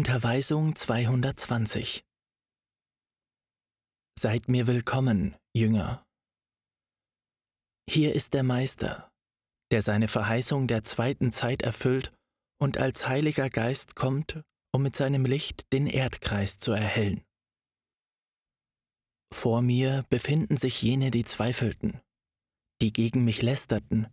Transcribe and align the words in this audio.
Unterweisung 0.00 0.74
220 0.74 2.06
Seid 4.18 4.48
mir 4.48 4.66
willkommen, 4.66 5.36
Jünger. 5.54 6.06
Hier 7.86 8.14
ist 8.14 8.32
der 8.32 8.42
Meister, 8.42 9.12
der 9.70 9.82
seine 9.82 10.08
Verheißung 10.08 10.68
der 10.68 10.84
zweiten 10.84 11.32
Zeit 11.32 11.60
erfüllt 11.60 12.14
und 12.58 12.78
als 12.78 13.08
Heiliger 13.08 13.50
Geist 13.50 13.94
kommt, 13.94 14.42
um 14.72 14.82
mit 14.82 14.96
seinem 14.96 15.26
Licht 15.26 15.70
den 15.70 15.86
Erdkreis 15.86 16.58
zu 16.58 16.72
erhellen. 16.72 17.22
Vor 19.34 19.60
mir 19.60 20.06
befinden 20.08 20.56
sich 20.56 20.80
jene, 20.80 21.10
die 21.10 21.26
zweifelten, 21.26 22.00
die 22.80 22.94
gegen 22.94 23.22
mich 23.26 23.42
lästerten, 23.42 24.06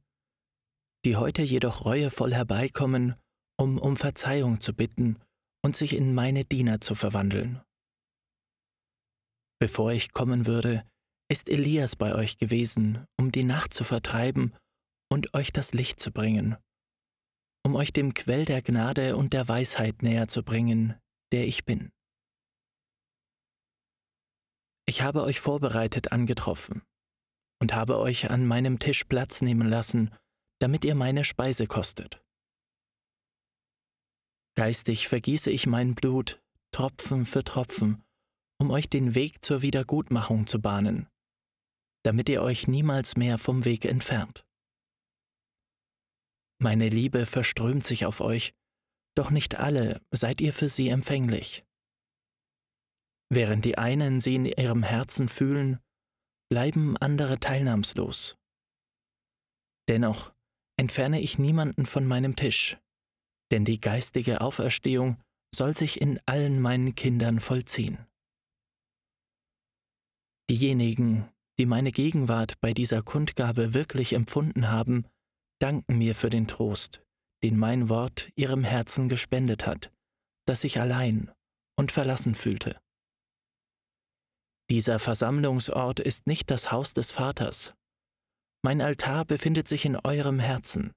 die 1.05 1.15
heute 1.15 1.43
jedoch 1.43 1.85
reuevoll 1.85 2.33
herbeikommen, 2.33 3.15
um 3.57 3.77
um 3.77 3.95
Verzeihung 3.95 4.59
zu 4.59 4.73
bitten 4.73 5.21
und 5.63 5.75
sich 5.75 5.95
in 5.95 6.13
meine 6.13 6.45
Diener 6.45 6.81
zu 6.81 6.95
verwandeln. 6.95 7.61
Bevor 9.59 9.91
ich 9.91 10.13
kommen 10.13 10.45
würde, 10.45 10.83
ist 11.29 11.49
Elias 11.49 11.95
bei 11.95 12.15
euch 12.15 12.37
gewesen, 12.37 13.05
um 13.19 13.31
die 13.31 13.43
Nacht 13.43 13.73
zu 13.73 13.83
vertreiben 13.83 14.55
und 15.09 15.33
euch 15.33 15.51
das 15.51 15.73
Licht 15.73 15.99
zu 15.99 16.11
bringen, 16.11 16.57
um 17.65 17.75
euch 17.75 17.91
dem 17.91 18.13
Quell 18.13 18.45
der 18.45 18.61
Gnade 18.61 19.17
und 19.17 19.33
der 19.33 19.47
Weisheit 19.47 20.03
näher 20.03 20.27
zu 20.27 20.43
bringen, 20.43 20.95
der 21.31 21.47
ich 21.47 21.65
bin. 21.65 21.91
Ich 24.87 25.01
habe 25.01 25.23
euch 25.23 25.41
vorbereitet 25.41 26.13
angetroffen 26.13 26.81
und 27.59 27.73
habe 27.73 27.97
euch 27.99 28.29
an 28.29 28.45
meinem 28.45 28.79
Tisch 28.79 29.03
Platz 29.03 29.41
nehmen 29.41 29.67
lassen, 29.67 30.15
damit 30.59 30.85
ihr 30.85 30.95
meine 30.95 31.25
Speise 31.25 31.67
kostet. 31.67 32.21
Geistig 34.57 35.07
vergieße 35.07 35.51
ich 35.51 35.67
mein 35.67 35.93
Blut 35.93 36.41
Tropfen 36.71 37.27
für 37.27 37.43
Tropfen, 37.43 38.03
um 38.59 38.71
euch 38.71 38.89
den 38.89 39.13
Weg 39.13 39.45
zur 39.45 39.61
Wiedergutmachung 39.61 40.47
zu 40.47 40.59
bahnen, 40.59 41.07
damit 42.03 42.27
ihr 42.27 42.41
euch 42.41 42.67
niemals 42.67 43.17
mehr 43.17 43.37
vom 43.37 43.65
Weg 43.65 43.85
entfernt. 43.85 44.47
Meine 46.59 46.89
Liebe 46.89 47.27
verströmt 47.27 47.85
sich 47.85 48.07
auf 48.07 48.19
euch, 48.19 48.55
doch 49.15 49.29
nicht 49.29 49.59
alle 49.59 50.01
seid 50.09 50.41
ihr 50.41 50.53
für 50.53 50.69
sie 50.69 50.89
empfänglich. 50.89 51.63
Während 53.29 53.63
die 53.63 53.77
einen 53.77 54.19
sie 54.19 54.33
in 54.33 54.45
ihrem 54.45 54.81
Herzen 54.81 55.29
fühlen, 55.29 55.79
bleiben 56.49 56.97
andere 56.97 57.39
teilnahmslos. 57.39 58.35
Dennoch 59.87 60.33
entferne 60.77 61.21
ich 61.21 61.37
niemanden 61.37 61.85
von 61.85 62.07
meinem 62.07 62.35
Tisch, 62.35 62.77
denn 63.51 63.65
die 63.65 63.79
geistige 63.79 64.41
Auferstehung 64.41 65.21
soll 65.53 65.75
sich 65.75 66.01
in 66.01 66.19
allen 66.25 66.59
meinen 66.61 66.95
Kindern 66.95 67.39
vollziehen. 67.39 68.05
Diejenigen, 70.49 71.29
die 71.59 71.65
meine 71.65 71.91
Gegenwart 71.91 72.59
bei 72.61 72.73
dieser 72.73 73.01
Kundgabe 73.01 73.73
wirklich 73.73 74.13
empfunden 74.13 74.69
haben, 74.69 75.05
danken 75.59 75.97
mir 75.97 76.15
für 76.15 76.29
den 76.29 76.47
Trost, 76.47 77.01
den 77.43 77.57
mein 77.57 77.89
Wort 77.89 78.29
ihrem 78.35 78.63
Herzen 78.63 79.09
gespendet 79.09 79.65
hat, 79.65 79.91
das 80.45 80.61
sich 80.61 80.79
allein 80.79 81.31
und 81.77 81.91
verlassen 81.91 82.35
fühlte. 82.35 82.79
Dieser 84.69 84.99
Versammlungsort 84.99 85.99
ist 85.99 86.27
nicht 86.27 86.51
das 86.51 86.71
Haus 86.71 86.93
des 86.93 87.11
Vaters. 87.11 87.73
Mein 88.63 88.81
Altar 88.81 89.23
befindet 89.25 89.67
sich 89.67 89.85
in 89.85 89.95
eurem 89.95 90.39
Herzen. 90.39 90.91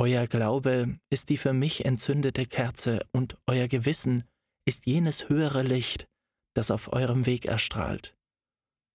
Euer 0.00 0.28
Glaube 0.28 1.00
ist 1.10 1.28
die 1.28 1.36
für 1.36 1.52
mich 1.52 1.84
entzündete 1.84 2.46
Kerze 2.46 3.04
und 3.12 3.36
euer 3.48 3.66
Gewissen 3.66 4.22
ist 4.64 4.86
jenes 4.86 5.28
höhere 5.28 5.62
Licht, 5.62 6.06
das 6.54 6.70
auf 6.70 6.92
eurem 6.92 7.26
Weg 7.26 7.46
erstrahlt, 7.46 8.16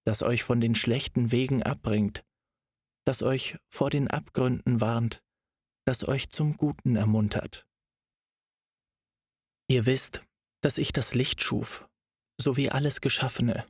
das 0.06 0.23
euch 0.23 0.44
von 0.44 0.62
den 0.62 0.76
schlechten 0.76 1.34
Wegen 1.34 1.62
abbringt, 1.62 2.23
das 3.05 3.22
euch 3.22 3.58
vor 3.70 3.89
den 3.89 4.10
Abgründen 4.10 4.80
warnt, 4.80 5.22
das 5.86 6.08
euch 6.08 6.30
zum 6.30 6.55
Guten 6.55 6.95
ermuntert. 6.95 7.67
Ihr 9.70 9.86
wisst, 9.86 10.23
dass 10.61 10.77
ich 10.77 10.94
das 10.94 11.14
Licht 11.14 11.42
schuf 11.42 11.86
sowie 12.39 12.70
alles 12.70 13.02
Geschaffene, 13.02 13.67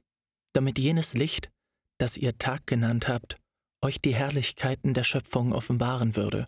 damit 0.54 0.78
jenes 0.78 1.16
Licht, 1.16 1.52
das 2.00 2.16
ihr 2.16 2.38
Tag 2.38 2.68
genannt 2.68 3.08
habt, 3.08 3.42
euch 3.84 4.00
die 4.00 4.14
Herrlichkeiten 4.14 4.94
der 4.94 5.04
Schöpfung 5.04 5.52
offenbaren 5.52 6.16
würde 6.16 6.48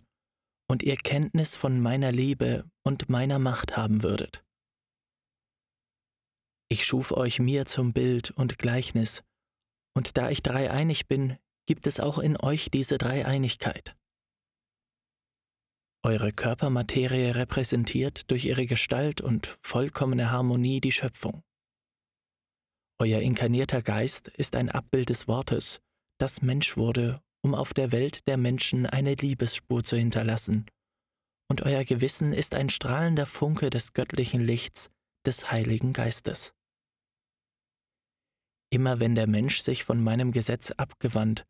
und 0.68 0.82
ihr 0.82 0.96
Kenntnis 0.96 1.56
von 1.56 1.80
meiner 1.80 2.12
Liebe 2.12 2.68
und 2.82 3.08
meiner 3.08 3.38
Macht 3.38 3.76
haben 3.76 4.02
würdet. 4.02 4.44
Ich 6.68 6.84
schuf 6.84 7.12
euch 7.12 7.38
mir 7.38 7.66
zum 7.66 7.92
Bild 7.92 8.32
und 8.32 8.58
Gleichnis, 8.58 9.22
und 9.94 10.16
da 10.16 10.30
ich 10.30 10.42
dreieinig 10.42 11.06
bin, 11.06 11.38
gibt 11.66 11.86
es 11.86 12.00
auch 12.00 12.18
in 12.18 12.36
euch 12.36 12.70
diese 12.70 12.98
Dreieinigkeit. 12.98 13.96
Eure 16.04 16.32
Körpermaterie 16.32 17.30
repräsentiert 17.30 18.30
durch 18.30 18.44
ihre 18.44 18.66
Gestalt 18.66 19.20
und 19.20 19.58
vollkommene 19.62 20.30
Harmonie 20.30 20.80
die 20.80 20.92
Schöpfung. 20.92 21.42
Euer 22.98 23.20
inkarnierter 23.20 23.82
Geist 23.82 24.28
ist 24.28 24.54
ein 24.54 24.68
Abbild 24.68 25.08
des 25.08 25.28
Wortes, 25.28 25.80
das 26.18 26.42
Mensch 26.42 26.76
wurde, 26.76 27.20
um 27.42 27.54
auf 27.54 27.74
der 27.74 27.92
Welt 27.92 28.26
der 28.26 28.36
Menschen 28.36 28.86
eine 28.86 29.14
Liebesspur 29.14 29.84
zu 29.84 29.96
hinterlassen. 29.96 30.66
Und 31.48 31.62
euer 31.62 31.84
Gewissen 31.84 32.32
ist 32.32 32.54
ein 32.54 32.68
strahlender 32.68 33.26
Funke 33.26 33.70
des 33.70 33.92
göttlichen 33.92 34.40
Lichts, 34.40 34.90
des 35.26 35.50
Heiligen 35.50 35.92
Geistes. 35.92 36.52
Immer 38.70 39.00
wenn 39.00 39.14
der 39.14 39.26
Mensch 39.26 39.60
sich 39.60 39.84
von 39.84 40.02
meinem 40.02 40.32
Gesetz 40.32 40.72
abgewandt 40.72 41.46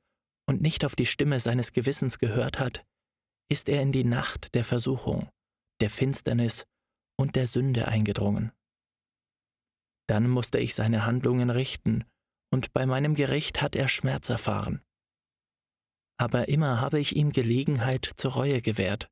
und 0.49 0.61
nicht 0.61 0.85
auf 0.85 0.97
die 0.97 1.07
Stimme 1.07 1.41
seines 1.41 1.73
Gewissens 1.73 2.19
gehört 2.19 2.59
hat, 2.59 2.85
ist 3.51 3.69
er 3.69 3.81
in 3.81 3.93
die 3.93 4.05
Nacht 4.05 4.55
der 4.55 4.65
Versuchung, 4.65 5.31
der 5.81 5.91
Finsternis 5.91 6.67
und 7.19 7.37
der 7.37 7.47
Sünde 7.47 7.89
eingedrungen. 7.89 8.53
Dann 10.09 10.29
musste 10.29 10.59
ich 10.59 10.75
seine 10.75 11.07
Handlungen 11.07 11.51
richten, 11.51 12.05
und 12.53 12.73
bei 12.73 12.87
meinem 12.87 13.15
Gericht 13.15 13.61
hat 13.61 13.75
er 13.75 13.89
Schmerz 13.89 14.29
erfahren. 14.29 14.81
Aber 16.19 16.49
immer 16.49 16.81
habe 16.81 16.99
ich 16.99 17.15
ihm 17.15 17.33
Gelegenheit 17.33 18.11
zur 18.17 18.33
Reue 18.33 18.63
gewährt 18.63 19.09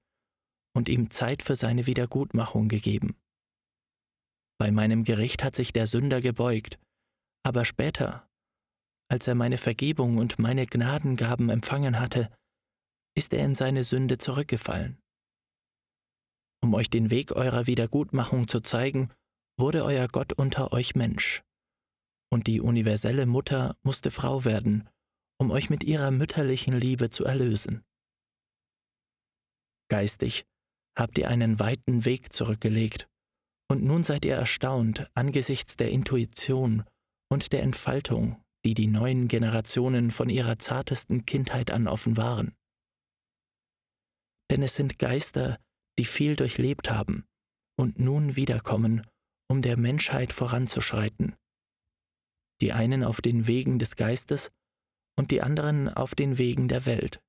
und 0.75 0.88
ihm 0.88 1.10
Zeit 1.10 1.42
für 1.42 1.56
seine 1.56 1.87
Wiedergutmachung 1.87 2.69
gegeben. 2.69 3.16
Bei 4.59 4.70
meinem 4.70 5.04
Gericht 5.04 5.44
hat 5.44 5.56
sich 5.56 5.72
der 5.72 5.87
Sünder 5.87 6.20
gebeugt, 6.20 6.78
aber 7.44 7.65
später, 7.65 8.28
als 9.10 9.28
er 9.28 9.34
meine 9.34 9.59
Vergebung 9.59 10.16
und 10.16 10.38
meine 10.38 10.66
Gnadengaben 10.66 11.50
empfangen 11.50 12.00
hatte, 12.00 12.31
ist 13.16 13.32
er 13.32 13.44
in 13.44 13.54
seine 13.54 13.84
Sünde 13.84 14.19
zurückgefallen. 14.19 14.98
Um 16.62 16.72
euch 16.75 16.88
den 16.88 17.10
Weg 17.10 17.32
eurer 17.32 17.66
Wiedergutmachung 17.66 18.48
zu 18.48 18.60
zeigen, 18.60 19.10
wurde 19.59 19.84
euer 19.84 20.09
Gott 20.09 20.32
unter 20.32 20.72
euch 20.72 20.94
Mensch. 20.94 21.42
Und 22.32 22.47
die 22.47 22.60
universelle 22.60 23.26
Mutter 23.26 23.76
musste 23.82 24.10
Frau 24.10 24.44
werden, 24.44 24.88
um 25.39 25.50
euch 25.50 25.71
mit 25.71 25.84
ihrer 25.84 26.11
mütterlichen 26.11 26.75
Liebe 26.75 27.11
zu 27.11 27.25
erlösen. 27.25 27.83
Geistig 29.89 30.45
habt 30.97 31.19
ihr 31.19 31.28
einen 31.28 31.59
weiten 31.59 32.05
Weg 32.05 32.33
zurückgelegt, 32.33 33.09
und 33.71 33.83
nun 33.83 34.05
seid 34.05 34.25
ihr 34.25 34.34
erstaunt 34.34 35.11
angesichts 35.15 35.77
der 35.77 35.91
Intuition 35.91 36.84
und 37.31 37.53
der 37.53 37.62
Entfaltung, 37.62 38.43
die 38.65 38.75
die 38.75 38.87
neuen 38.87 39.28
Generationen 39.28 40.11
von 40.11 40.28
ihrer 40.28 40.59
zartesten 40.59 41.27
Kindheit 41.27 41.71
an 41.71 41.89
offenbaren. 41.89 42.55
Denn 44.51 44.62
es 44.62 44.77
sind 44.77 44.99
Geister, 44.99 45.59
die 45.99 46.05
viel 46.05 46.37
durchlebt 46.37 46.91
haben 46.91 47.25
und 47.78 47.99
nun 47.99 48.37
wiederkommen, 48.37 49.06
um 49.49 49.63
der 49.63 49.77
Menschheit 49.77 50.33
voranzuschreiten. 50.33 51.37
Die 52.60 52.72
einen 52.72 53.04
auf 53.04 53.21
den 53.21 53.47
Wegen 53.47 53.78
des 53.78 53.97
Geistes 53.97 54.51
und 55.16 55.31
die 55.31 55.43
anderen 55.43 55.89
auf 55.89 56.15
den 56.15 56.39
Wegen 56.39 56.69
der 56.69 56.87
Welt, 56.87 57.21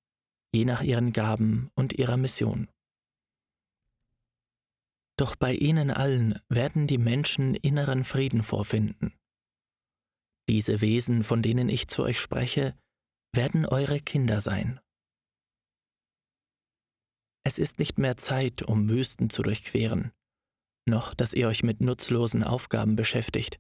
je 0.54 0.66
nach 0.66 0.82
ihren 0.82 1.14
Gaben 1.14 1.70
und 1.76 1.94
ihrer 1.94 2.18
Mission. 2.18 2.70
Doch 5.18 5.36
bei 5.36 5.54
ihnen 5.54 5.92
allen 5.92 6.40
werden 6.50 6.88
die 6.88 6.98
Menschen 6.98 7.56
inneren 7.56 8.04
Frieden 8.04 8.44
vorfinden. 8.44 9.14
Diese 10.50 10.82
Wesen, 10.82 11.24
von 11.24 11.42
denen 11.42 11.70
ich 11.70 11.88
zu 11.88 12.04
euch 12.04 12.20
spreche, 12.20 12.78
werden 13.34 13.66
eure 13.66 14.00
Kinder 14.00 14.42
sein. 14.42 14.80
Es 17.44 17.60
ist 17.60 17.80
nicht 17.80 17.98
mehr 17.98 18.18
Zeit, 18.18 18.64
um 18.64 18.90
Wüsten 18.90 19.30
zu 19.30 19.44
durchqueren, 19.44 20.12
noch 20.88 21.14
dass 21.14 21.34
ihr 21.34 21.48
euch 21.48 21.64
mit 21.64 21.80
nutzlosen 21.80 22.44
Aufgaben 22.44 22.96
beschäftigt. 22.96 23.60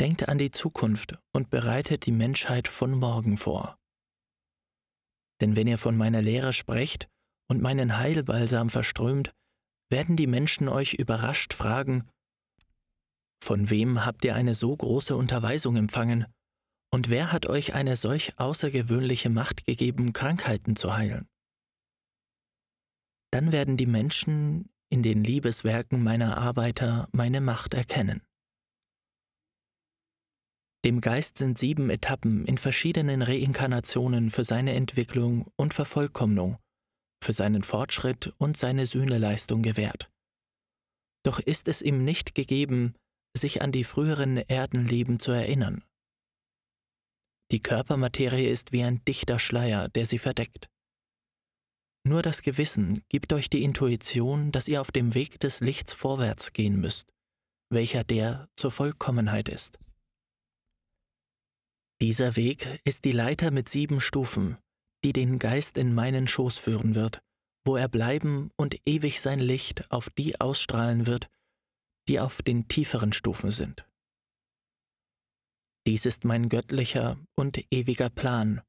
Denkt 0.00 0.28
an 0.28 0.38
die 0.38 0.50
Zukunft 0.50 1.18
und 1.32 1.50
bereitet 1.50 2.06
die 2.06 2.12
Menschheit 2.12 2.68
von 2.68 2.92
morgen 2.92 3.36
vor. 3.36 3.76
Denn 5.40 5.56
wenn 5.56 5.66
ihr 5.66 5.78
von 5.78 5.96
meiner 5.96 6.22
Lehre 6.22 6.52
sprecht 6.52 7.08
und 7.48 7.60
meinen 7.60 7.98
Heilbalsam 7.98 8.70
verströmt, 8.70 9.32
werden 9.90 10.16
die 10.16 10.26
Menschen 10.26 10.68
euch 10.68 10.94
überrascht 10.94 11.54
fragen, 11.54 12.08
von 13.42 13.70
wem 13.70 14.04
habt 14.04 14.24
ihr 14.24 14.34
eine 14.34 14.54
so 14.54 14.76
große 14.76 15.16
Unterweisung 15.16 15.76
empfangen? 15.76 16.26
Und 16.92 17.08
wer 17.08 17.32
hat 17.32 17.46
euch 17.46 17.74
eine 17.74 17.96
solch 17.96 18.38
außergewöhnliche 18.38 19.30
Macht 19.30 19.64
gegeben, 19.64 20.12
Krankheiten 20.12 20.74
zu 20.74 20.96
heilen? 20.96 21.28
Dann 23.30 23.52
werden 23.52 23.76
die 23.76 23.86
Menschen 23.86 24.70
in 24.90 25.02
den 25.02 25.22
Liebeswerken 25.22 26.02
meiner 26.02 26.38
Arbeiter 26.38 27.08
meine 27.12 27.40
Macht 27.40 27.74
erkennen. 27.74 28.22
Dem 30.84 31.00
Geist 31.00 31.38
sind 31.38 31.58
sieben 31.58 31.90
Etappen 31.90 32.46
in 32.46 32.56
verschiedenen 32.56 33.22
Reinkarnationen 33.22 34.30
für 34.30 34.44
seine 34.44 34.74
Entwicklung 34.74 35.50
und 35.56 35.74
Vervollkommnung, 35.74 36.58
für 37.22 37.32
seinen 37.32 37.64
Fortschritt 37.64 38.32
und 38.38 38.56
seine 38.56 38.86
Sühneleistung 38.86 39.62
gewährt. 39.62 40.08
Doch 41.24 41.40
ist 41.40 41.66
es 41.66 41.82
ihm 41.82 42.04
nicht 42.04 42.34
gegeben, 42.34 42.94
sich 43.36 43.60
an 43.60 43.72
die 43.72 43.84
früheren 43.84 44.36
Erdenleben 44.36 45.18
zu 45.18 45.32
erinnern. 45.32 45.82
Die 47.50 47.60
Körpermaterie 47.60 48.46
ist 48.46 48.72
wie 48.72 48.84
ein 48.84 49.04
dichter 49.04 49.38
Schleier, 49.38 49.88
der 49.88 50.06
sie 50.06 50.18
verdeckt. 50.18 50.68
Nur 52.06 52.22
das 52.22 52.42
Gewissen 52.42 53.02
gibt 53.08 53.32
euch 53.32 53.50
die 53.50 53.64
Intuition, 53.64 54.52
dass 54.52 54.68
ihr 54.68 54.80
auf 54.80 54.92
dem 54.92 55.14
Weg 55.14 55.40
des 55.40 55.60
Lichts 55.60 55.92
vorwärts 55.92 56.52
gehen 56.52 56.80
müsst, 56.80 57.12
welcher 57.70 58.04
der 58.04 58.48
zur 58.56 58.70
Vollkommenheit 58.70 59.48
ist. 59.48 59.78
Dieser 62.00 62.36
Weg 62.36 62.80
ist 62.84 63.04
die 63.04 63.12
Leiter 63.12 63.50
mit 63.50 63.68
sieben 63.68 64.00
Stufen, 64.00 64.56
die 65.04 65.12
den 65.12 65.38
Geist 65.38 65.76
in 65.76 65.94
meinen 65.94 66.28
Schoß 66.28 66.58
führen 66.58 66.94
wird, 66.94 67.20
wo 67.64 67.76
er 67.76 67.88
bleiben 67.88 68.50
und 68.56 68.80
ewig 68.86 69.20
sein 69.20 69.40
Licht 69.40 69.90
auf 69.90 70.08
die 70.10 70.40
ausstrahlen 70.40 71.06
wird, 71.06 71.28
die 72.08 72.20
auf 72.20 72.40
den 72.42 72.68
tieferen 72.68 73.12
Stufen 73.12 73.50
sind. 73.50 73.84
Dies 75.88 76.06
ist 76.06 76.24
mein 76.24 76.48
göttlicher 76.48 77.18
und 77.36 77.64
ewiger 77.72 78.10
Plan. 78.10 78.62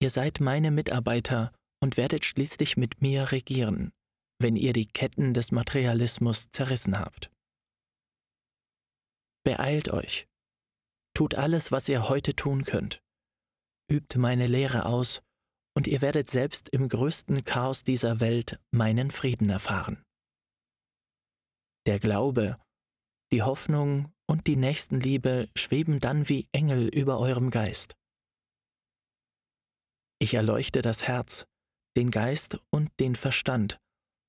Ihr 0.00 0.10
seid 0.10 0.38
meine 0.40 0.70
Mitarbeiter 0.70 1.52
und 1.82 1.96
werdet 1.96 2.24
schließlich 2.24 2.76
mit 2.76 3.02
mir 3.02 3.32
regieren, 3.32 3.92
wenn 4.38 4.54
ihr 4.54 4.72
die 4.72 4.86
Ketten 4.86 5.34
des 5.34 5.50
Materialismus 5.50 6.48
zerrissen 6.52 6.98
habt. 6.98 7.30
Beeilt 9.44 9.90
euch. 9.90 10.29
Tut 11.14 11.34
alles, 11.34 11.72
was 11.72 11.88
ihr 11.88 12.08
heute 12.08 12.34
tun 12.34 12.64
könnt. 12.64 13.02
Übt 13.90 14.18
meine 14.18 14.46
Lehre 14.46 14.86
aus, 14.86 15.22
und 15.76 15.86
ihr 15.86 16.00
werdet 16.00 16.30
selbst 16.30 16.68
im 16.68 16.88
größten 16.88 17.44
Chaos 17.44 17.84
dieser 17.84 18.20
Welt 18.20 18.60
meinen 18.70 19.10
Frieden 19.10 19.50
erfahren. 19.50 20.02
Der 21.86 21.98
Glaube, 21.98 22.58
die 23.32 23.42
Hoffnung 23.42 24.12
und 24.28 24.46
die 24.46 24.56
Nächstenliebe 24.56 25.48
schweben 25.56 26.00
dann 26.00 26.28
wie 26.28 26.48
Engel 26.52 26.88
über 26.88 27.18
eurem 27.18 27.50
Geist. 27.50 27.96
Ich 30.20 30.34
erleuchte 30.34 30.82
das 30.82 31.06
Herz, 31.06 31.46
den 31.96 32.10
Geist 32.10 32.58
und 32.70 32.90
den 33.00 33.16
Verstand, 33.16 33.80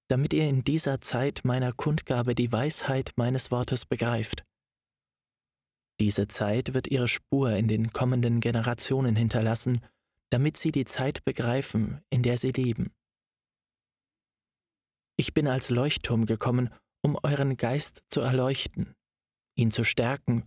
damit 0.10 0.34
ihr 0.34 0.48
in 0.48 0.64
dieser 0.64 1.02
Zeit 1.02 1.42
meiner 1.44 1.74
Kundgabe 1.74 2.36
die 2.36 2.52
Weisheit 2.52 3.12
meines 3.16 3.52
Wortes 3.52 3.86
begreift. 3.86 4.44
Diese 6.02 6.28
Zeit 6.28 6.74
wird 6.74 6.88
ihre 6.88 7.08
Spur 7.08 7.52
in 7.52 7.70
den 7.70 7.94
kommenden 7.94 8.42
Generationen 8.42 9.16
hinterlassen, 9.16 9.80
damit 10.30 10.58
sie 10.58 10.74
die 10.74 10.86
Zeit 10.86 11.24
begreifen, 11.24 12.02
in 12.10 12.24
der 12.24 12.38
sie 12.38 12.52
leben. 12.52 12.92
Ich 15.18 15.34
bin 15.34 15.48
als 15.48 15.70
Leuchtturm 15.70 16.26
gekommen, 16.26 16.70
um 17.02 17.18
euren 17.24 17.56
Geist 17.56 18.02
zu 18.10 18.20
erleuchten 18.20 18.94
ihn 19.56 19.72
zu 19.72 19.84
stärken, 19.84 20.46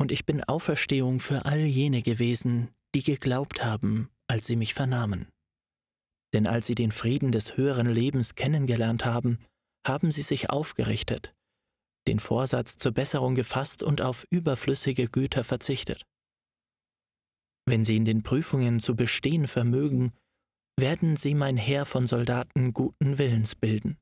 und 0.00 0.10
ich 0.10 0.26
bin 0.26 0.42
Auferstehung 0.42 1.20
für 1.20 1.44
all 1.44 1.60
jene 1.60 2.02
gewesen, 2.02 2.70
die 2.94 3.02
geglaubt 3.02 3.64
haben, 3.64 4.08
als 4.28 4.46
sie 4.46 4.56
mich 4.56 4.74
vernahmen. 4.74 5.28
Denn 6.32 6.46
als 6.46 6.66
sie 6.66 6.74
den 6.74 6.92
Frieden 6.92 7.30
des 7.30 7.56
höheren 7.56 7.86
Lebens 7.86 8.34
kennengelernt 8.34 9.04
haben, 9.04 9.38
haben 9.86 10.10
sie 10.10 10.22
sich 10.22 10.50
aufgerichtet, 10.50 11.34
den 12.06 12.18
Vorsatz 12.18 12.78
zur 12.78 12.92
Besserung 12.92 13.34
gefasst 13.34 13.82
und 13.82 14.00
auf 14.00 14.26
überflüssige 14.30 15.08
Güter 15.08 15.44
verzichtet. 15.44 16.04
Wenn 17.66 17.84
sie 17.84 17.96
in 17.96 18.04
den 18.04 18.22
Prüfungen 18.22 18.80
zu 18.80 18.96
bestehen 18.96 19.46
vermögen, 19.46 20.12
werden 20.78 21.16
sie 21.16 21.34
mein 21.34 21.56
Heer 21.56 21.84
von 21.84 22.06
Soldaten 22.06 22.72
guten 22.72 23.18
Willens 23.18 23.54
bilden. 23.54 23.98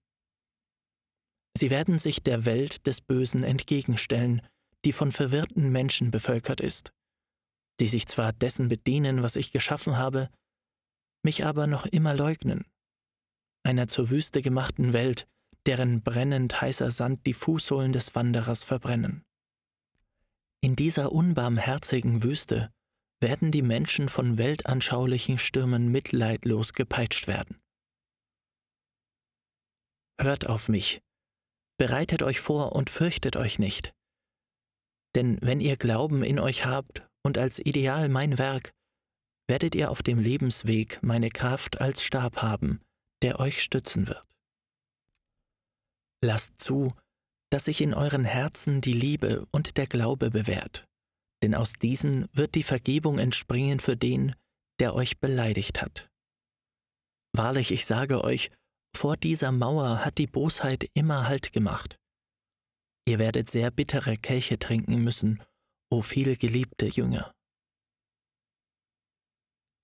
Sie 1.58 1.68
werden 1.68 1.98
sich 1.98 2.22
der 2.22 2.44
Welt 2.44 2.86
des 2.86 3.00
Bösen 3.00 3.42
entgegenstellen, 3.42 4.40
die 4.84 4.92
von 4.92 5.12
verwirrten 5.12 5.70
Menschen 5.70 6.10
bevölkert 6.10 6.60
ist, 6.60 6.92
die 7.80 7.88
sich 7.88 8.06
zwar 8.06 8.32
dessen 8.32 8.68
bedienen, 8.68 9.22
was 9.22 9.36
ich 9.36 9.52
geschaffen 9.52 9.98
habe, 9.98 10.30
mich 11.22 11.44
aber 11.44 11.66
noch 11.66 11.84
immer 11.86 12.14
leugnen, 12.14 12.64
einer 13.62 13.88
zur 13.88 14.10
Wüste 14.10 14.40
gemachten 14.40 14.92
Welt, 14.92 15.26
deren 15.66 16.02
brennend 16.02 16.60
heißer 16.60 16.90
Sand 16.90 17.26
die 17.26 17.34
Fußsohlen 17.34 17.92
des 17.92 18.14
Wanderers 18.14 18.64
verbrennen. 18.64 19.24
In 20.62 20.76
dieser 20.76 21.12
unbarmherzigen 21.12 22.22
Wüste 22.22 22.70
werden 23.20 23.52
die 23.52 23.62
Menschen 23.62 24.08
von 24.08 24.38
weltanschaulichen 24.38 25.38
Stürmen 25.38 25.90
mitleidlos 25.92 26.72
gepeitscht 26.72 27.26
werden. 27.26 27.60
Hört 30.20 30.46
auf 30.46 30.68
mich, 30.68 31.02
Bereitet 31.80 32.22
euch 32.22 32.40
vor 32.40 32.72
und 32.72 32.90
fürchtet 32.90 33.36
euch 33.36 33.58
nicht. 33.58 33.94
Denn 35.14 35.38
wenn 35.40 35.62
ihr 35.62 35.78
Glauben 35.78 36.22
in 36.22 36.38
euch 36.38 36.66
habt 36.66 37.08
und 37.22 37.38
als 37.38 37.58
Ideal 37.58 38.10
mein 38.10 38.36
Werk, 38.36 38.70
werdet 39.48 39.74
ihr 39.74 39.90
auf 39.90 40.02
dem 40.02 40.18
Lebensweg 40.18 41.02
meine 41.02 41.30
Kraft 41.30 41.80
als 41.80 42.02
Stab 42.02 42.42
haben, 42.42 42.82
der 43.22 43.40
euch 43.40 43.62
stützen 43.62 44.08
wird. 44.08 44.29
Lasst 46.22 46.60
zu, 46.60 46.92
dass 47.50 47.64
sich 47.64 47.80
in 47.80 47.94
euren 47.94 48.24
Herzen 48.24 48.80
die 48.80 48.92
Liebe 48.92 49.46
und 49.50 49.76
der 49.76 49.86
Glaube 49.86 50.30
bewährt, 50.30 50.86
denn 51.42 51.54
aus 51.54 51.74
diesen 51.74 52.28
wird 52.32 52.54
die 52.54 52.62
Vergebung 52.62 53.18
entspringen 53.18 53.80
für 53.80 53.96
den, 53.96 54.34
der 54.78 54.94
euch 54.94 55.18
beleidigt 55.18 55.82
hat. 55.82 56.10
Wahrlich, 57.32 57.70
ich 57.70 57.86
sage 57.86 58.22
euch, 58.24 58.50
vor 58.96 59.16
dieser 59.16 59.52
Mauer 59.52 60.04
hat 60.04 60.18
die 60.18 60.26
Bosheit 60.26 60.90
immer 60.94 61.28
Halt 61.28 61.52
gemacht. 61.52 61.98
Ihr 63.06 63.18
werdet 63.18 63.50
sehr 63.50 63.70
bittere 63.70 64.16
Kelche 64.16 64.58
trinken 64.58 65.02
müssen, 65.02 65.42
o 65.90 66.02
viel 66.02 66.36
geliebte 66.36 66.86
Jünger. 66.86 67.32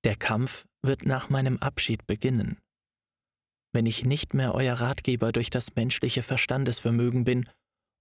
Der 0.05 0.17
Kampf 0.17 0.67
wird 0.83 1.05
nach 1.05 1.31
meinem 1.31 1.57
Abschied 1.59 2.07
beginnen. 2.07 2.61
Wenn 3.73 3.87
ich 3.87 4.05
nicht 4.05 4.35
mehr 4.35 4.55
euer 4.55 4.75
Ratgeber 4.75 5.33
durch 5.33 5.51
das 5.51 5.75
menschliche 5.75 6.23
Verstandesvermögen 6.23 7.25
bin 7.25 7.49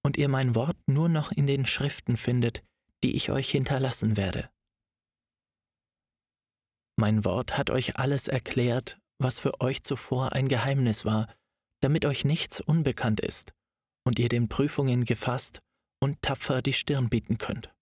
und 0.03 0.17
ihr 0.17 0.29
mein 0.29 0.55
Wort 0.55 0.77
nur 0.87 1.09
noch 1.09 1.31
in 1.31 1.47
den 1.47 1.65
Schriften 1.65 2.17
findet, 2.17 2.63
die 3.03 3.15
ich 3.15 3.31
euch 3.31 3.49
hinterlassen 3.49 4.17
werde. 4.17 4.49
Mein 6.97 7.25
Wort 7.25 7.57
hat 7.57 7.69
euch 7.69 7.97
alles 7.97 8.27
erklärt, 8.27 8.97
was 9.19 9.39
für 9.39 9.59
euch 9.61 9.83
zuvor 9.83 10.33
ein 10.33 10.47
Geheimnis 10.47 11.03
war, 11.03 11.27
damit 11.81 12.05
euch 12.05 12.23
nichts 12.23 12.61
unbekannt 12.61 13.19
ist 13.19 13.53
und 14.05 14.19
ihr 14.19 14.29
den 14.29 14.47
Prüfungen 14.47 15.03
gefasst 15.03 15.59
und 16.01 16.21
tapfer 16.21 16.61
die 16.61 16.73
Stirn 16.73 17.09
bieten 17.09 17.37
könnt. 17.37 17.73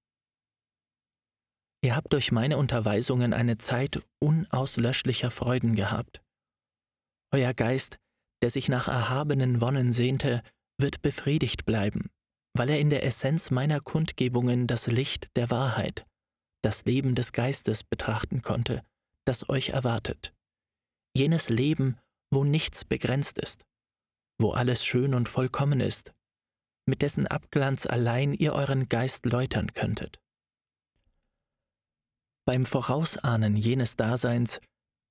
Ihr 1.84 1.96
habt 1.96 2.14
durch 2.14 2.32
meine 2.32 2.58
Unterweisungen 2.58 3.34
eine 3.34 3.58
Zeit 3.58 4.02
unauslöschlicher 4.20 5.32
Freuden 5.32 5.76
gehabt. 5.76 6.23
Euer 7.34 7.54
Geist, 7.54 7.98
der 8.42 8.50
sich 8.50 8.70
nach 8.70 8.88
erhabenen 8.88 9.60
Wonnen 9.60 9.92
sehnte, 9.92 10.42
wird 10.78 11.02
befriedigt 11.02 11.66
bleiben, 11.66 12.10
weil 12.54 12.70
er 12.70 12.80
in 12.80 12.90
der 12.90 13.04
Essenz 13.04 13.52
meiner 13.52 13.82
Kundgebungen 13.82 14.68
das 14.68 14.88
Licht 14.88 15.36
der 15.36 15.50
Wahrheit, 15.50 16.06
das 16.62 16.86
Leben 16.86 17.16
des 17.16 17.34
Geistes 17.34 17.84
betrachten 17.84 18.42
konnte, 18.42 18.82
das 19.26 19.50
euch 19.50 19.70
erwartet 19.70 20.34
jenes 21.16 21.50
Leben, 21.50 21.98
wo 22.32 22.44
nichts 22.44 22.86
begrenzt 22.86 23.38
ist, 23.38 23.66
wo 24.40 24.52
alles 24.52 24.84
schön 24.86 25.14
und 25.14 25.30
vollkommen 25.30 25.80
ist, 25.80 26.14
mit 26.86 27.02
dessen 27.02 27.28
Abglanz 27.28 27.86
allein 27.86 28.34
ihr 28.34 28.54
euren 28.54 28.90
Geist 28.90 29.26
läutern 29.26 29.74
könntet. 29.74 30.20
Beim 32.46 32.66
Vorausahnen 32.66 33.56
jenes 33.56 33.96
Daseins 33.96 34.60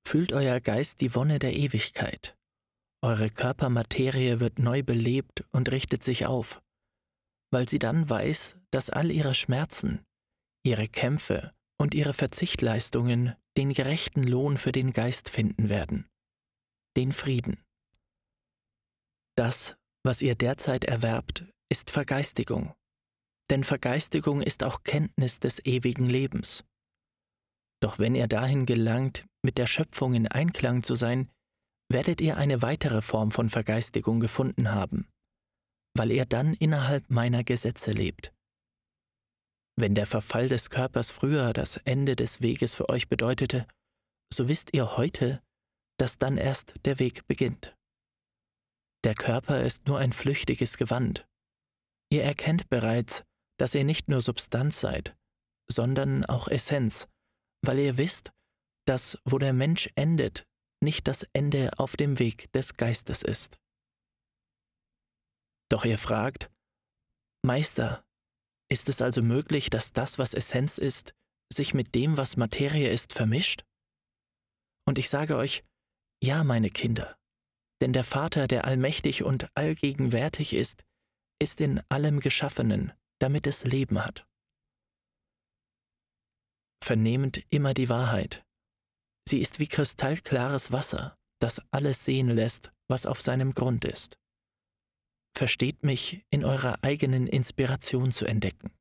fühlt 0.07 0.33
euer 0.33 0.61
Geist 0.61 1.01
die 1.01 1.15
Wonne 1.15 1.39
der 1.39 1.55
Ewigkeit. 1.55 2.37
Eure 3.03 3.31
Körpermaterie 3.31 4.39
wird 4.41 4.59
neu 4.59 4.83
belebt 4.83 5.45
und 5.51 5.71
richtet 5.73 6.05
sich 6.05 6.27
auf, 6.27 6.63
weil 7.51 7.69
sie 7.69 7.79
dann 7.79 8.09
weiß, 8.09 8.57
dass 8.71 8.91
all 8.91 9.11
ihre 9.11 9.35
Schmerzen, 9.35 10.05
ihre 10.65 10.89
Kämpfe 10.89 11.53
und 11.79 11.95
ihre 11.95 12.15
Verzichtleistungen 12.15 13.35
den 13.57 13.73
gerechten 13.73 14.23
Lohn 14.23 14.57
für 14.57 14.73
den 14.73 14.93
Geist 14.93 15.29
finden 15.29 15.69
werden, 15.69 16.09
den 16.97 17.13
Frieden. 17.13 17.63
Das, 19.37 19.77
Was 20.05 20.21
ihr 20.21 20.35
derzeit 20.35 20.85
erwerbt, 20.85 21.45
ist 21.69 21.93
Vergeistigung. 21.93 22.75
Denn 23.51 23.63
Vergeistigung 23.63 24.43
ist 24.43 24.65
auch 24.65 24.83
Kenntnis 24.83 25.39
des 25.39 25.65
ewigen 25.65 26.07
Lebens. 26.07 26.65
Doch 27.83 27.99
wenn 27.99 28.15
ihr 28.15 28.29
dahin 28.29 28.65
gelangt, 28.65 29.27
mit 29.45 29.59
der 29.59 29.67
Schöpfung 29.67 30.15
in 30.15 30.29
Einklang 30.29 30.85
zu 30.85 30.95
sein, 30.95 31.29
werdet 31.91 32.21
ihr 32.21 32.37
eine 32.37 32.63
weitere 32.63 33.03
Form 33.03 33.33
von 33.33 33.51
Vergeistigung 33.51 34.21
gefunden 34.21 34.71
haben, 34.73 35.09
weil 35.97 36.13
ihr 36.13 36.25
dann 36.25 36.55
innerhalb 36.55 37.11
meiner 37.11 37.43
Gesetze 37.43 37.91
lebt. 37.91 38.33
Wenn 39.77 39.95
der 39.97 40.07
Verfall 40.07 40.49
des 40.49 40.71
Körpers 40.71 41.11
früher 41.11 41.53
das 41.53 41.77
Ende 41.79 42.15
des 42.15 42.41
Weges 42.41 42.75
für 42.75 42.89
euch 42.89 43.09
bedeutete, 43.09 43.67
so 44.33 44.49
wisst 44.49 44.73
ihr 44.75 44.97
heute, 44.97 45.43
dass 45.99 46.19
dann 46.19 46.37
erst 46.37 46.75
der 46.85 47.01
Weg 47.01 47.27
beginnt. 47.27 47.75
Der 49.05 49.15
Körper 49.15 49.61
ist 49.61 49.89
nur 49.89 49.99
ein 49.99 50.13
flüchtiges 50.13 50.77
Gewand. 50.77 51.27
Ihr 52.13 52.23
erkennt 52.23 52.69
bereits, 52.69 53.25
dass 53.59 53.75
ihr 53.75 53.85
nicht 53.85 54.09
nur 54.09 54.21
Substanz 54.21 54.81
seid, 54.81 55.17
sondern 55.69 56.25
auch 56.27 56.47
Essenz, 56.49 57.09
weil 57.63 57.79
ihr 57.79 57.97
wisst, 57.97 58.33
dass 58.87 59.19
wo 59.25 59.39
der 59.39 59.53
Mensch 59.53 59.91
endet, 59.95 60.47
nicht 60.83 61.07
das 61.07 61.27
Ende 61.33 61.71
auf 61.79 61.97
dem 61.97 62.19
Weg 62.19 62.53
des 62.53 62.77
Geistes 62.77 63.23
ist. 63.23 63.59
Doch 65.71 65.85
ihr 65.85 65.99
fragt, 65.99 66.51
Meister, 67.45 68.05
ist 68.71 68.89
es 68.89 69.01
also 69.01 69.23
möglich, 69.23 69.71
dass 69.71 69.93
das, 69.93 70.19
was 70.19 70.35
Essenz 70.35 70.79
ist, 70.79 71.15
sich 71.53 71.75
mit 71.75 71.95
dem, 71.95 72.17
was 72.17 72.37
Materie 72.37 72.91
ist, 72.91 73.13
vermischt? 73.13 73.65
Und 74.87 74.99
ich 74.99 75.09
sage 75.09 75.37
euch, 75.37 75.65
ja, 76.23 76.45
meine 76.45 76.71
Kinder, 76.71 77.17
denn 77.81 77.93
der 77.93 78.05
Vater, 78.05 78.49
der 78.49 78.65
allmächtig 78.65 79.23
und 79.25 79.49
allgegenwärtig 79.57 80.55
ist, 80.55 80.85
ist 81.41 81.61
in 81.61 81.83
allem 81.89 82.21
Geschaffenen, 82.21 82.93
damit 83.21 83.47
es 83.47 83.65
Leben 83.65 84.05
hat. 84.05 84.27
Vernehmt 86.83 87.41
immer 87.51 87.75
die 87.75 87.89
Wahrheit. 87.89 88.45
Sie 89.29 89.39
ist 89.39 89.61
wie 89.61 89.69
kristallklares 89.69 90.73
Wasser, 90.73 91.17
das 91.41 91.63
alles 91.71 92.05
sehen 92.05 92.29
lässt, 92.29 92.73
was 92.89 93.07
auf 93.07 93.21
seinem 93.21 93.55
Grund 93.55 93.85
ist. 93.85 94.19
Versteht 95.37 95.85
mich 95.85 96.27
in 96.31 96.45
eurer 96.45 96.83
eigenen 96.83 97.29
Inspiration 97.29 98.11
zu 98.11 98.27
entdecken. 98.27 98.73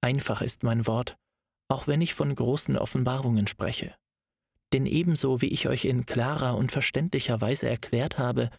Einfach 0.00 0.42
ist 0.42 0.62
mein 0.62 0.86
Wort, 0.86 1.16
auch 1.68 1.88
wenn 1.88 2.00
ich 2.00 2.14
von 2.14 2.32
großen 2.32 2.78
Offenbarungen 2.78 3.48
spreche. 3.48 3.96
Denn 4.72 4.86
ebenso 4.86 5.40
wie 5.40 5.48
ich 5.48 5.66
euch 5.68 5.86
in 5.86 6.06
klarer 6.06 6.56
und 6.56 6.70
verständlicher 6.70 7.40
Weise 7.40 7.68
erklärt 7.68 8.16
habe, 8.18 8.50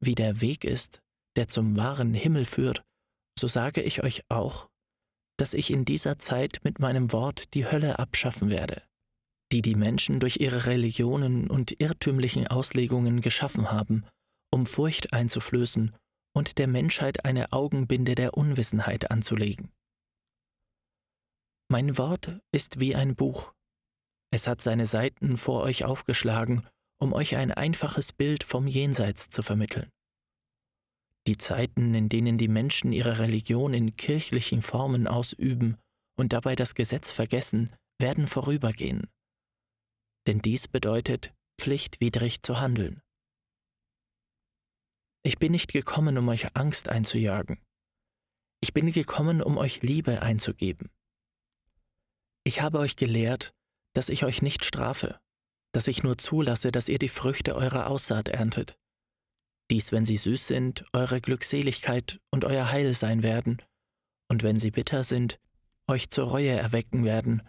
wie 0.00 0.14
der 0.14 0.40
Weg 0.40 0.64
ist, 0.64 1.02
der 1.36 1.48
zum 1.48 1.76
wahren 1.76 2.14
Himmel 2.14 2.46
führt, 2.46 2.82
so 3.38 3.46
sage 3.46 3.82
ich 3.82 4.02
euch 4.02 4.22
auch, 4.30 4.70
dass 5.36 5.54
ich 5.54 5.70
in 5.70 5.84
dieser 5.84 6.18
Zeit 6.18 6.60
mit 6.64 6.78
meinem 6.78 7.12
Wort 7.12 7.54
die 7.54 7.66
Hölle 7.66 7.98
abschaffen 7.98 8.50
werde, 8.50 8.82
die 9.52 9.62
die 9.62 9.74
Menschen 9.74 10.20
durch 10.20 10.38
ihre 10.38 10.66
Religionen 10.66 11.48
und 11.48 11.80
irrtümlichen 11.80 12.46
Auslegungen 12.46 13.20
geschaffen 13.20 13.70
haben, 13.70 14.04
um 14.50 14.66
Furcht 14.66 15.12
einzuflößen 15.12 15.94
und 16.34 16.58
der 16.58 16.66
Menschheit 16.66 17.24
eine 17.24 17.52
Augenbinde 17.52 18.14
der 18.14 18.34
Unwissenheit 18.34 19.10
anzulegen. 19.10 19.72
Mein 21.68 21.98
Wort 21.98 22.40
ist 22.52 22.78
wie 22.78 22.94
ein 22.94 23.16
Buch. 23.16 23.52
Es 24.30 24.46
hat 24.46 24.60
seine 24.60 24.86
Seiten 24.86 25.36
vor 25.36 25.62
euch 25.62 25.84
aufgeschlagen, 25.84 26.66
um 27.00 27.12
euch 27.12 27.36
ein 27.36 27.52
einfaches 27.52 28.12
Bild 28.12 28.44
vom 28.44 28.66
Jenseits 28.66 29.30
zu 29.30 29.42
vermitteln. 29.42 29.90
Die 31.26 31.36
Zeiten, 31.36 31.94
in 31.94 32.08
denen 32.08 32.38
die 32.38 32.48
Menschen 32.48 32.92
ihre 32.92 33.18
Religion 33.18 33.74
in 33.74 33.96
kirchlichen 33.96 34.62
Formen 34.62 35.06
ausüben 35.06 35.76
und 36.16 36.32
dabei 36.32 36.54
das 36.54 36.74
Gesetz 36.74 37.10
vergessen, 37.10 37.74
werden 37.98 38.26
vorübergehen. 38.26 39.08
Denn 40.26 40.40
dies 40.40 40.68
bedeutet, 40.68 41.34
pflichtwidrig 41.60 42.42
zu 42.42 42.60
handeln. 42.60 43.00
Ich 45.24 45.38
bin 45.38 45.52
nicht 45.52 45.72
gekommen, 45.72 46.18
um 46.18 46.28
euch 46.28 46.54
Angst 46.54 46.88
einzujagen. 46.88 47.58
Ich 48.60 48.72
bin 48.72 48.92
gekommen, 48.92 49.42
um 49.42 49.58
euch 49.58 49.82
Liebe 49.82 50.22
einzugeben. 50.22 50.90
Ich 52.44 52.60
habe 52.60 52.78
euch 52.78 52.94
gelehrt, 52.94 53.52
dass 53.94 54.08
ich 54.08 54.24
euch 54.24 54.42
nicht 54.42 54.64
strafe, 54.64 55.18
dass 55.72 55.88
ich 55.88 56.04
nur 56.04 56.16
zulasse, 56.18 56.70
dass 56.70 56.88
ihr 56.88 56.98
die 56.98 57.08
Früchte 57.08 57.56
eurer 57.56 57.88
Aussaat 57.88 58.28
erntet. 58.28 58.78
Dies, 59.70 59.90
wenn 59.90 60.06
sie 60.06 60.16
süß 60.16 60.46
sind, 60.46 60.84
eure 60.92 61.20
Glückseligkeit 61.20 62.20
und 62.30 62.44
euer 62.44 62.70
Heil 62.70 62.92
sein 62.92 63.22
werden, 63.22 63.62
und 64.28 64.42
wenn 64.42 64.58
sie 64.58 64.70
bitter 64.70 65.04
sind, 65.04 65.40
euch 65.88 66.10
zur 66.10 66.28
Reue 66.28 66.50
erwecken 66.50 67.04
werden 67.04 67.42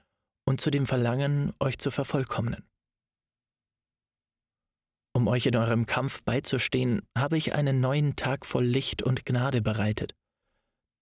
und 0.47 0.61
zu 0.61 0.71
dem 0.71 0.85
Verlangen, 0.85 1.53
euch 1.59 1.77
zu 1.77 1.91
vervollkommnen. 1.91 2.67
Um 5.15 5.27
euch 5.27 5.47
in 5.47 5.55
eurem 5.55 5.87
Kampf 5.87 6.23
beizustehen, 6.23 7.01
habe 7.17 7.37
ich 7.37 7.53
einen 7.53 7.79
neuen 7.79 8.15
Tag 8.15 8.45
voll 8.45 8.65
Licht 8.65 9.01
und 9.01 9.25
Gnade 9.25 9.61
bereitet, 9.61 10.15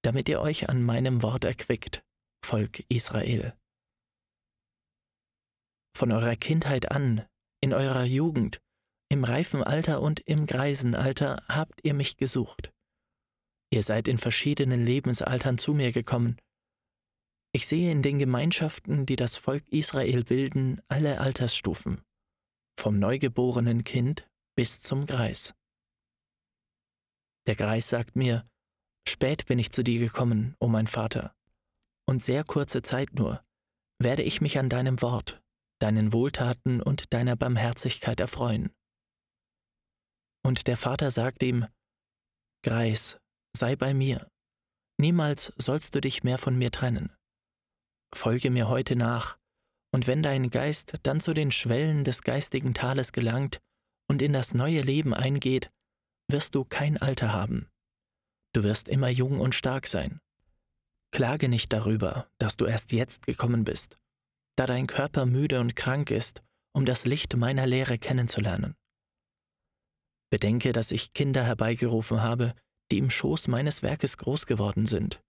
damit 0.03 0.29
ihr 0.29 0.39
euch 0.39 0.69
an 0.69 0.84
meinem 0.84 1.22
Wort 1.22 1.43
erquickt, 1.43 2.03
Volk 2.43 2.84
Israel. 2.88 3.53
Von 5.98 6.12
eurer 6.12 6.36
Kindheit 6.36 6.91
an, 6.91 7.25
in 7.62 7.74
eurer 7.74 8.03
Jugend, 8.03 8.62
im 9.15 9.24
reifen 9.24 9.63
Alter 9.63 10.01
und 10.01 10.19
im 10.25 10.45
Greisenalter 10.45 11.41
habt 11.48 11.79
ihr 11.84 11.93
mich 11.93 12.17
gesucht. 12.17 12.74
Ihr 13.72 13.81
seid 13.81 14.10
in 14.10 14.17
verschiedenen 14.17 14.86
Lebensaltern 14.86 15.57
zu 15.57 15.74
mir 15.74 15.93
gekommen. 15.93 16.36
Ich 17.53 17.65
sehe 17.65 17.93
in 17.93 18.01
den 18.01 18.19
Gemeinschaften, 18.19 19.05
die 19.05 19.15
das 19.15 19.38
Volk 19.38 19.63
Israel 19.69 20.25
bilden, 20.25 20.81
alle 20.89 21.22
Altersstufen, 21.22 22.01
vom 22.77 23.00
neugeborenen 23.00 23.86
Kind 23.86 24.29
bis 24.57 24.81
zum 24.81 25.05
Greis. 25.05 25.53
Der 27.48 27.55
Greis 27.55 27.88
sagt 27.88 28.17
mir, 28.17 28.45
Spät 29.07 29.45
bin 29.45 29.60
ich 29.60 29.72
zu 29.72 29.81
dir 29.81 30.00
gekommen, 30.00 30.55
o 30.60 30.65
oh 30.65 30.67
mein 30.67 30.88
Vater, 30.88 31.34
und 32.05 32.22
sehr 32.22 32.43
kurze 32.43 32.81
Zeit 32.81 33.13
nur 33.13 33.41
werde 33.98 34.24
ich 34.24 34.41
mich 34.41 34.60
an 34.60 34.67
deinem 34.67 35.01
Wort, 35.01 35.41
deinen 35.79 36.12
Wohltaten 36.12 36.81
und 36.81 37.13
deiner 37.13 37.38
Barmherzigkeit 37.38 38.19
erfreuen. 38.19 38.75
Und 40.45 40.67
der 40.67 40.77
Vater 40.77 41.09
sagt 41.09 41.41
ihm, 41.41 41.65
Greis, 42.63 43.17
sei 43.57 43.75
bei 43.75 43.95
mir, 43.95 44.29
niemals 44.99 45.51
sollst 45.57 45.95
du 45.95 46.01
dich 46.01 46.23
mehr 46.23 46.37
von 46.37 46.55
mir 46.55 46.69
trennen. 46.69 47.11
Folge 48.13 48.51
mir 48.51 48.69
heute 48.69 48.95
nach, 48.95 49.39
und 49.91 50.05
wenn 50.05 50.21
dein 50.21 50.51
Geist 50.51 50.99
dann 51.01 51.19
zu 51.19 51.33
den 51.33 51.51
Schwellen 51.51 52.03
des 52.03 52.21
geistigen 52.21 52.75
Tales 52.75 53.11
gelangt 53.11 53.59
und 54.07 54.21
in 54.21 54.33
das 54.33 54.53
neue 54.53 54.81
Leben 54.81 55.15
eingeht, 55.15 55.71
wirst 56.29 56.53
du 56.53 56.63
kein 56.63 56.97
Alter 56.97 57.33
haben. 57.33 57.67
Du 58.53 58.61
wirst 58.61 58.87
immer 58.87 59.09
jung 59.09 59.39
und 59.39 59.55
stark 59.55 59.87
sein. 59.87 60.19
Klage 61.11 61.49
nicht 61.49 61.73
darüber, 61.73 62.29
dass 62.37 62.55
du 62.55 62.65
erst 62.65 62.91
jetzt 62.91 63.25
gekommen 63.25 63.63
bist, 63.63 63.97
da 64.55 64.67
dein 64.67 64.85
Körper 64.85 65.25
müde 65.25 65.59
und 65.59 65.75
krank 65.75 66.11
ist, 66.11 66.43
um 66.71 66.85
das 66.85 67.05
Licht 67.05 67.35
meiner 67.35 67.65
Lehre 67.65 67.97
kennenzulernen. 67.97 68.75
Bedenke, 70.36 70.74
dass 70.74 70.92
ich 70.92 71.13
Kinder 71.13 71.46
herbeigerufen 71.46 72.22
habe, 72.22 72.56
die 72.92 72.98
im 72.98 73.10
Schoß 73.10 73.48
meines 73.48 73.84
Werkes 73.84 74.18
groß 74.18 74.46
geworden 74.48 74.86
sind 74.86 75.22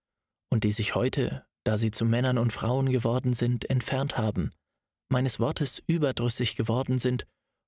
und 0.53 0.65
die 0.65 0.73
sich 0.73 0.97
heute, 0.97 1.47
da 1.65 1.77
sie 1.77 1.93
zu 1.93 2.05
Männern 2.05 2.39
und 2.39 2.53
Frauen 2.53 2.91
geworden 2.91 3.33
sind, 3.33 3.71
entfernt 3.71 4.19
haben, 4.19 4.51
meines 5.09 5.39
Wortes 5.39 5.81
überdrüssig 5.87 6.57
geworden 6.57 6.99
sind 6.99 7.25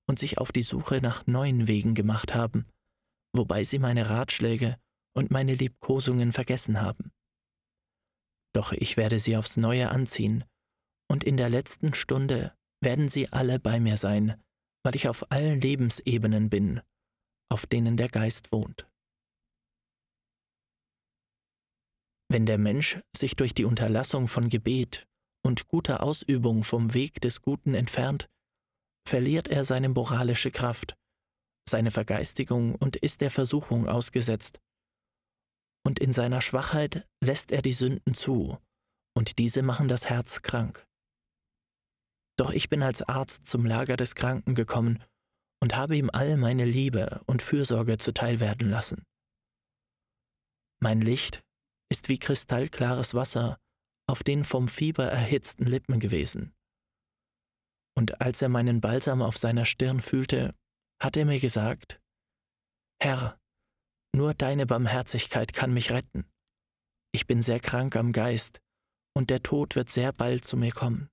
und 0.09 0.18
sich 0.18 0.38
auf 0.38 0.50
die 0.50 0.64
Suche 0.64 1.00
nach 1.00 1.28
neuen 1.28 1.68
Wegen 1.68 1.95
gemacht 1.95 2.35
haben, 2.35 2.66
wobei 3.33 3.62
sie 3.62 3.78
meine 3.78 4.11
Ratschläge 4.11 4.76
und 5.16 5.30
meine 5.30 5.54
Liebkosungen 5.54 6.33
vergessen 6.33 6.80
haben. 6.80 7.12
Doch 8.52 8.73
ich 8.73 8.97
werde 8.97 9.21
sie 9.21 9.37
aufs 9.37 9.57
neue 9.57 9.90
anziehen 9.90 10.42
und 11.09 11.23
in 11.23 11.37
der 11.37 11.50
letzten 11.50 11.95
Stunde 11.95 12.52
werden 12.83 13.09
sie 13.09 13.33
alle 13.33 13.61
bei 13.61 13.78
mir 13.78 13.97
sein, 13.97 14.42
weil 14.83 14.97
ich 14.97 15.09
auf 15.09 15.30
allen 15.30 15.61
Lebensebenen 15.61 16.50
bin, 16.50 16.80
auf 17.50 17.66
denen 17.66 17.96
der 17.96 18.08
Geist 18.08 18.52
wohnt. 18.52 18.86
Wenn 22.30 22.44
der 22.44 22.58
Mensch 22.58 23.00
sich 23.16 23.36
durch 23.36 23.54
die 23.54 23.64
Unterlassung 23.64 24.28
von 24.28 24.48
Gebet 24.48 25.06
und 25.44 25.66
guter 25.66 26.02
Ausübung 26.02 26.62
vom 26.62 26.92
Weg 26.92 27.20
des 27.20 27.40
Guten 27.40 27.74
entfernt, 27.74 28.28
verliert 29.08 29.48
er 29.48 29.64
seine 29.64 29.88
moralische 29.88 30.50
Kraft, 30.50 30.94
seine 31.68 31.90
Vergeistigung 31.90 32.74
und 32.74 32.96
ist 32.96 33.22
der 33.22 33.30
Versuchung 33.30 33.88
ausgesetzt. 33.88 34.60
Und 35.86 35.98
in 35.98 36.12
seiner 36.12 36.42
Schwachheit 36.42 37.08
lässt 37.24 37.50
er 37.50 37.62
die 37.62 37.72
Sünden 37.72 38.12
zu, 38.12 38.58
und 39.16 39.38
diese 39.38 39.62
machen 39.62 39.88
das 39.88 40.10
Herz 40.10 40.42
krank. 40.42 40.86
Doch 42.38 42.50
ich 42.50 42.68
bin 42.68 42.82
als 42.82 43.02
Arzt 43.02 43.48
zum 43.48 43.64
Lager 43.64 43.96
des 43.96 44.14
Kranken 44.14 44.54
gekommen, 44.54 45.02
und 45.60 45.76
habe 45.76 45.96
ihm 45.96 46.10
all 46.12 46.36
meine 46.36 46.64
Liebe 46.64 47.20
und 47.26 47.42
Fürsorge 47.42 47.98
zuteilwerden 47.98 48.70
lassen. 48.70 49.04
Mein 50.80 51.00
Licht 51.00 51.42
ist 51.90 52.08
wie 52.08 52.18
kristallklares 52.18 53.14
Wasser 53.14 53.58
auf 54.06 54.22
den 54.22 54.44
vom 54.44 54.68
Fieber 54.68 55.06
erhitzten 55.06 55.66
Lippen 55.66 56.00
gewesen. 56.00 56.54
Und 57.96 58.20
als 58.20 58.40
er 58.42 58.48
meinen 58.48 58.80
Balsam 58.80 59.22
auf 59.22 59.36
seiner 59.36 59.64
Stirn 59.64 60.00
fühlte, 60.00 60.54
hat 61.02 61.16
er 61.16 61.24
mir 61.24 61.40
gesagt, 61.40 62.00
Herr, 63.00 63.38
nur 64.14 64.34
deine 64.34 64.66
Barmherzigkeit 64.66 65.52
kann 65.52 65.72
mich 65.72 65.90
retten. 65.90 66.24
Ich 67.12 67.26
bin 67.26 67.42
sehr 67.42 67.60
krank 67.60 67.96
am 67.96 68.12
Geist, 68.12 68.60
und 69.14 69.30
der 69.30 69.42
Tod 69.42 69.74
wird 69.74 69.90
sehr 69.90 70.12
bald 70.12 70.44
zu 70.44 70.56
mir 70.56 70.72
kommen. 70.72 71.10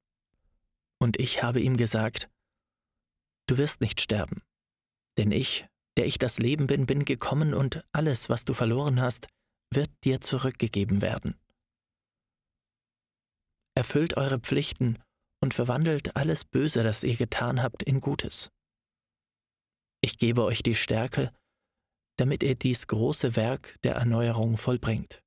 Und 1.00 1.20
ich 1.20 1.44
habe 1.44 1.60
ihm 1.60 1.76
gesagt, 1.78 2.30
Du 3.48 3.58
wirst 3.58 3.82
nicht 3.82 4.02
sterben, 4.02 4.42
denn 5.18 5.32
ich, 5.32 5.68
der 5.98 6.06
ich 6.06 6.18
das 6.18 6.40
Leben 6.40 6.68
bin, 6.68 6.86
bin 6.86 7.06
gekommen 7.06 7.54
und 7.54 7.84
alles, 7.92 8.30
was 8.30 8.46
du 8.46 8.54
verloren 8.54 9.02
hast, 9.02 9.28
wird 9.74 9.90
dir 10.04 10.22
zurückgegeben 10.22 11.02
werden. 11.02 11.40
Erfüllt 13.78 14.18
eure 14.18 14.40
Pflichten 14.40 15.00
und 15.44 15.54
verwandelt 15.54 16.16
alles 16.16 16.46
Böse, 16.46 16.84
das 16.84 17.04
ihr 17.04 17.18
getan 17.18 17.62
habt, 17.62 17.84
in 17.84 18.00
Gutes. 18.00 18.50
Ich 20.02 20.18
gebe 20.18 20.44
euch 20.44 20.64
die 20.64 20.76
Stärke, 20.76 21.32
damit 22.18 22.42
ihr 22.42 22.56
dies 22.56 22.88
große 22.88 23.36
Werk 23.36 23.76
der 23.84 23.96
Erneuerung 23.96 24.58
vollbringt. 24.58 25.22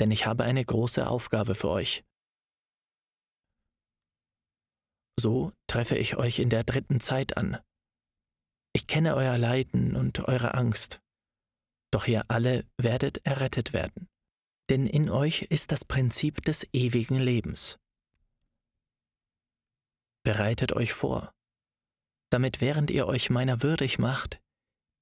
Denn 0.00 0.10
ich 0.10 0.26
habe 0.26 0.44
eine 0.44 0.64
große 0.64 1.08
Aufgabe 1.08 1.54
für 1.54 1.68
euch. 1.68 2.04
So 5.18 5.52
treffe 5.66 5.96
ich 5.98 6.16
euch 6.16 6.38
in 6.38 6.48
der 6.48 6.62
dritten 6.62 7.00
Zeit 7.00 7.36
an. 7.36 7.58
Ich 8.72 8.86
kenne 8.86 9.16
euer 9.16 9.36
Leiden 9.36 9.96
und 9.96 10.20
eure 10.28 10.54
Angst, 10.54 11.00
doch 11.90 12.06
ihr 12.06 12.24
alle 12.28 12.64
werdet 12.76 13.26
errettet 13.26 13.72
werden, 13.72 14.08
denn 14.70 14.86
in 14.86 15.10
euch 15.10 15.42
ist 15.42 15.72
das 15.72 15.84
Prinzip 15.84 16.42
des 16.42 16.68
ewigen 16.72 17.16
Lebens. 17.16 17.80
Bereitet 20.24 20.72
euch 20.72 20.92
vor, 20.92 21.34
damit 22.30 22.60
während 22.60 22.88
ihr 22.92 23.08
euch 23.08 23.28
meiner 23.28 23.60
würdig 23.64 23.98
macht, 23.98 24.40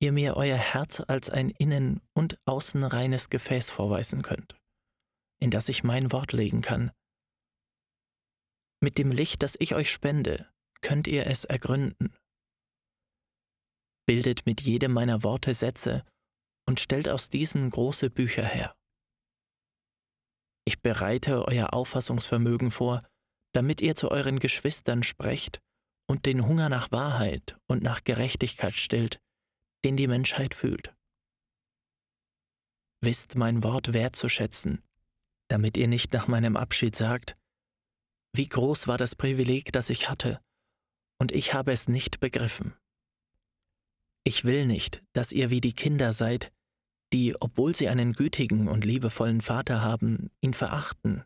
ihr 0.01 0.13
mir 0.13 0.39
euer 0.39 0.57
Herz 0.57 1.01
als 1.01 1.29
ein 1.29 1.51
innen 1.51 2.01
und 2.15 2.39
außen 2.47 2.85
reines 2.85 3.29
Gefäß 3.29 3.71
vorweisen 3.71 4.23
könnt, 4.23 4.57
in 5.43 5.51
das 5.51 5.69
ich 5.69 5.85
mein 5.85 6.11
Wort 6.11 6.33
legen 6.33 6.63
kann. 6.63 6.91
Mit 8.83 8.99
dem 8.99 9.11
Licht, 9.11 9.43
das 9.43 9.57
ich 9.59 9.75
euch 9.75 9.91
spende, 9.91 10.51
könnt 10.83 11.07
ihr 11.07 11.27
es 11.27 11.45
ergründen. 11.45 12.15
Bildet 14.07 14.47
mit 14.47 14.61
jedem 14.61 14.93
meiner 14.93 15.23
Worte 15.23 15.55
Sätze 15.55 16.05
und 16.69 16.81
stellt 16.81 17.09
aus 17.09 17.29
diesen 17.29 17.71
große 17.71 18.11
Bücher 18.11 18.45
her. 18.45 18.77
Ich 20.65 20.83
bereite 20.83 21.47
euer 21.47 21.73
Auffassungsvermögen 21.73 22.71
vor, 22.71 23.07
damit 23.55 23.81
ihr 23.81 23.95
zu 23.95 24.11
euren 24.11 24.39
Geschwistern 24.39 25.03
sprecht 25.03 25.61
und 26.09 26.27
den 26.27 26.47
Hunger 26.47 26.69
nach 26.69 26.91
Wahrheit 26.91 27.57
und 27.69 27.83
nach 27.83 28.05
Gerechtigkeit 28.05 28.75
stillt, 28.75 29.21
den 29.85 29.97
die 29.97 30.09
Menschheit 30.09 30.55
fühlt. 30.55 30.95
Wisst 33.01 33.37
mein 33.37 33.63
Wort 33.63 33.93
wertzuschätzen, 33.93 34.83
damit 35.49 35.77
ihr 35.77 35.89
nicht 35.89 36.13
nach 36.13 36.29
meinem 36.29 36.57
Abschied 36.57 36.97
sagt, 36.97 37.37
wie 38.37 38.47
groß 38.47 38.89
war 38.89 38.99
das 38.99 39.15
Privileg, 39.15 39.73
das 39.73 39.91
ich 39.91 40.09
hatte, 40.09 40.41
und 41.21 41.33
ich 41.33 41.55
habe 41.55 41.73
es 41.73 41.89
nicht 41.89 42.21
begriffen. 42.21 42.75
Ich 44.25 44.45
will 44.45 44.67
nicht, 44.67 45.03
dass 45.13 45.33
ihr 45.33 45.51
wie 45.51 45.61
die 45.61 45.75
Kinder 45.75 46.13
seid, 46.13 46.53
die, 47.13 47.41
obwohl 47.41 47.75
sie 47.75 47.89
einen 47.89 48.13
gütigen 48.13 48.69
und 48.69 48.85
liebevollen 48.85 49.41
Vater 49.41 49.83
haben, 49.83 50.31
ihn 50.41 50.55
verachten, 50.55 51.25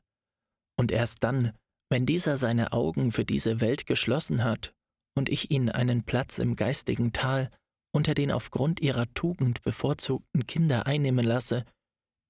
und 0.77 0.93
erst 0.93 1.23
dann, 1.25 1.53
wenn 1.91 2.07
dieser 2.07 2.39
seine 2.39 2.73
Augen 2.73 3.13
für 3.13 3.25
diese 3.25 3.61
Welt 3.61 3.87
geschlossen 3.87 4.45
hat 4.45 4.75
und 5.17 5.29
ich 5.29 5.51
ihn 5.51 5.69
einen 5.69 6.05
Platz 6.05 6.39
im 6.39 6.57
geistigen 6.57 7.13
Tal 7.13 7.51
unter 7.93 8.15
den 8.15 8.31
aufgrund 8.31 8.81
ihrer 8.81 9.13
Tugend 9.15 9.63
bevorzugten 9.63 10.47
Kinder 10.47 10.87
einnehmen 10.87 11.27
lasse, 11.27 11.65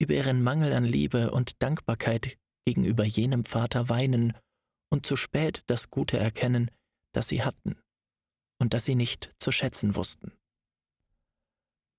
über 0.00 0.14
ihren 0.14 0.42
Mangel 0.42 0.72
an 0.72 0.84
Liebe 0.84 1.30
und 1.30 1.62
Dankbarkeit 1.62 2.38
gegenüber 2.64 3.04
jenem 3.04 3.44
Vater 3.44 3.88
weinen 3.88 4.32
und 4.90 5.06
zu 5.06 5.16
spät 5.16 5.62
das 5.66 5.90
Gute 5.90 6.18
erkennen, 6.18 6.70
das 7.12 7.28
sie 7.28 7.42
hatten 7.42 7.80
und 8.60 8.74
das 8.74 8.84
sie 8.84 8.94
nicht 8.94 9.34
zu 9.38 9.52
schätzen 9.52 9.96
wussten. 9.96 10.32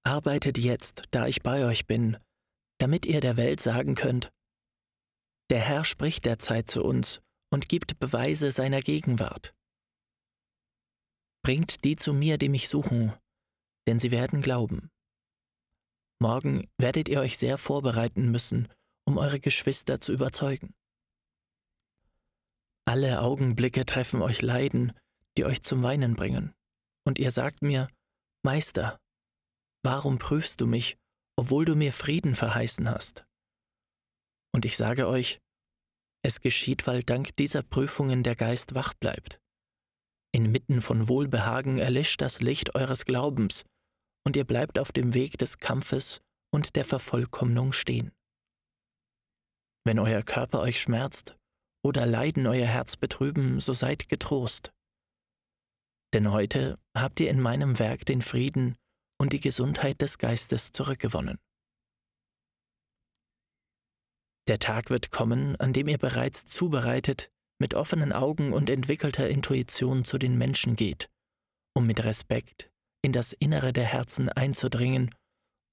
Arbeitet 0.04 0.58
jetzt, 0.58 1.04
da 1.12 1.27
ich 1.27 1.41
bei 1.41 1.65
euch 1.65 1.88
bin, 1.88 2.17
damit 2.80 3.06
ihr 3.06 3.21
der 3.21 3.38
Welt 3.38 3.60
sagen 3.60 3.95
könnt, 3.95 4.32
der 5.49 5.60
Herr 5.60 5.84
spricht 5.84 6.25
derzeit 6.25 6.69
zu 6.69 6.84
uns 6.84 7.21
und 7.51 7.69
gibt 7.69 7.99
Beweise 7.99 8.51
seiner 8.51 8.82
Gegenwart. 8.82 9.54
Bringt 11.43 11.84
die 11.84 11.95
zu 11.95 12.13
mir, 12.13 12.38
die 12.38 12.49
mich 12.49 12.69
suchen, 12.69 13.13
denn 13.88 13.99
sie 13.99 14.12
werden 14.12 14.41
glauben. 14.41 14.89
Morgen 16.19 16.69
werdet 16.77 17.10
ihr 17.10 17.19
euch 17.19 17.38
sehr 17.38 17.58
vorbereiten 17.58 18.32
müssen, 18.32 18.67
um 19.06 19.17
eure 19.17 19.39
Geschwister 19.39 19.99
zu 19.99 20.13
überzeugen. 20.13 20.73
Alle 22.85 23.21
Augenblicke 23.21 23.85
treffen 23.85 24.21
euch 24.21 24.41
Leiden, 24.41 24.93
die 25.37 25.45
euch 25.45 25.63
zum 25.63 25.83
Weinen 25.83 26.15
bringen, 26.15 26.53
und 27.07 27.19
ihr 27.19 27.31
sagt 27.31 27.61
mir, 27.61 27.87
Meister, 28.43 28.99
warum 29.83 30.17
prüfst 30.17 30.59
du 30.59 30.67
mich, 30.67 30.97
obwohl 31.37 31.65
du 31.65 31.75
mir 31.75 31.93
Frieden 31.93 32.35
verheißen 32.35 32.89
hast? 32.89 33.23
Und 34.53 34.65
ich 34.65 34.77
sage 34.77 35.07
euch, 35.07 35.39
es 36.23 36.41
geschieht, 36.41 36.85
weil 36.87 37.03
dank 37.03 37.35
dieser 37.37 37.63
Prüfungen 37.63 38.23
der 38.23 38.35
Geist 38.35 38.75
wach 38.75 38.93
bleibt. 38.93 39.39
Inmitten 40.33 40.81
von 40.81 41.07
Wohlbehagen 41.07 41.77
erlischt 41.77 42.21
das 42.21 42.41
Licht 42.41 42.75
eures 42.75 43.05
Glaubens, 43.05 43.65
und 44.25 44.35
ihr 44.35 44.45
bleibt 44.45 44.77
auf 44.77 44.91
dem 44.91 45.13
Weg 45.13 45.37
des 45.37 45.57
Kampfes 45.57 46.21
und 46.53 46.75
der 46.75 46.85
Vervollkommnung 46.85 47.73
stehen. 47.73 48.11
Wenn 49.83 49.97
euer 49.97 50.21
Körper 50.21 50.59
euch 50.59 50.79
schmerzt 50.79 51.35
oder 51.83 52.05
Leiden 52.05 52.47
euer 52.47 52.67
Herz 52.67 52.95
betrüben, 52.95 53.59
so 53.59 53.73
seid 53.73 54.09
getrost. 54.09 54.73
Denn 56.13 56.31
heute 56.31 56.77
habt 56.95 57.19
ihr 57.19 57.29
in 57.29 57.39
meinem 57.39 57.79
Werk 57.79 58.05
den 58.05 58.21
Frieden 58.21 58.75
und 59.19 59.33
die 59.33 59.39
Gesundheit 59.39 60.01
des 60.01 60.17
Geistes 60.17 60.71
zurückgewonnen. 60.71 61.37
Der 64.47 64.59
Tag 64.59 64.89
wird 64.89 65.11
kommen, 65.11 65.55
an 65.57 65.71
dem 65.71 65.87
ihr 65.87 65.97
bereits 65.97 66.45
zubereitet, 66.45 67.31
mit 67.59 67.75
offenen 67.75 68.11
Augen 68.11 68.53
und 68.53 68.69
entwickelter 68.69 69.29
Intuition 69.29 70.03
zu 70.03 70.17
den 70.17 70.37
Menschen 70.37 70.75
geht, 70.75 71.09
um 71.75 71.85
mit 71.85 72.03
Respekt 72.03 72.71
in 73.03 73.13
das 73.13 73.33
Innere 73.33 73.71
der 73.71 73.85
Herzen 73.85 74.29
einzudringen 74.29 75.13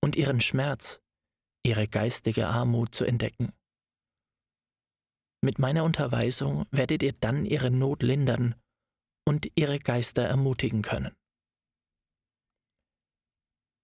und 0.03 0.17
ihren 0.17 0.41
Schmerz, 0.41 1.01
ihre 1.65 1.89
geistige 1.89 2.47
Armut 2.47 2.95
zu 2.95 3.05
entdecken. 3.05 3.53
Mit 5.41 5.59
meiner 5.59 5.85
Unterweisung 5.85 6.65
werdet 6.71 7.03
ihr 7.03 7.13
dann 7.13 7.45
ihre 7.45 7.71
Not 7.71 8.03
lindern 8.03 8.55
und 9.27 9.51
ihre 9.55 9.79
Geister 9.79 10.23
ermutigen 10.23 10.83
können. 10.83 11.15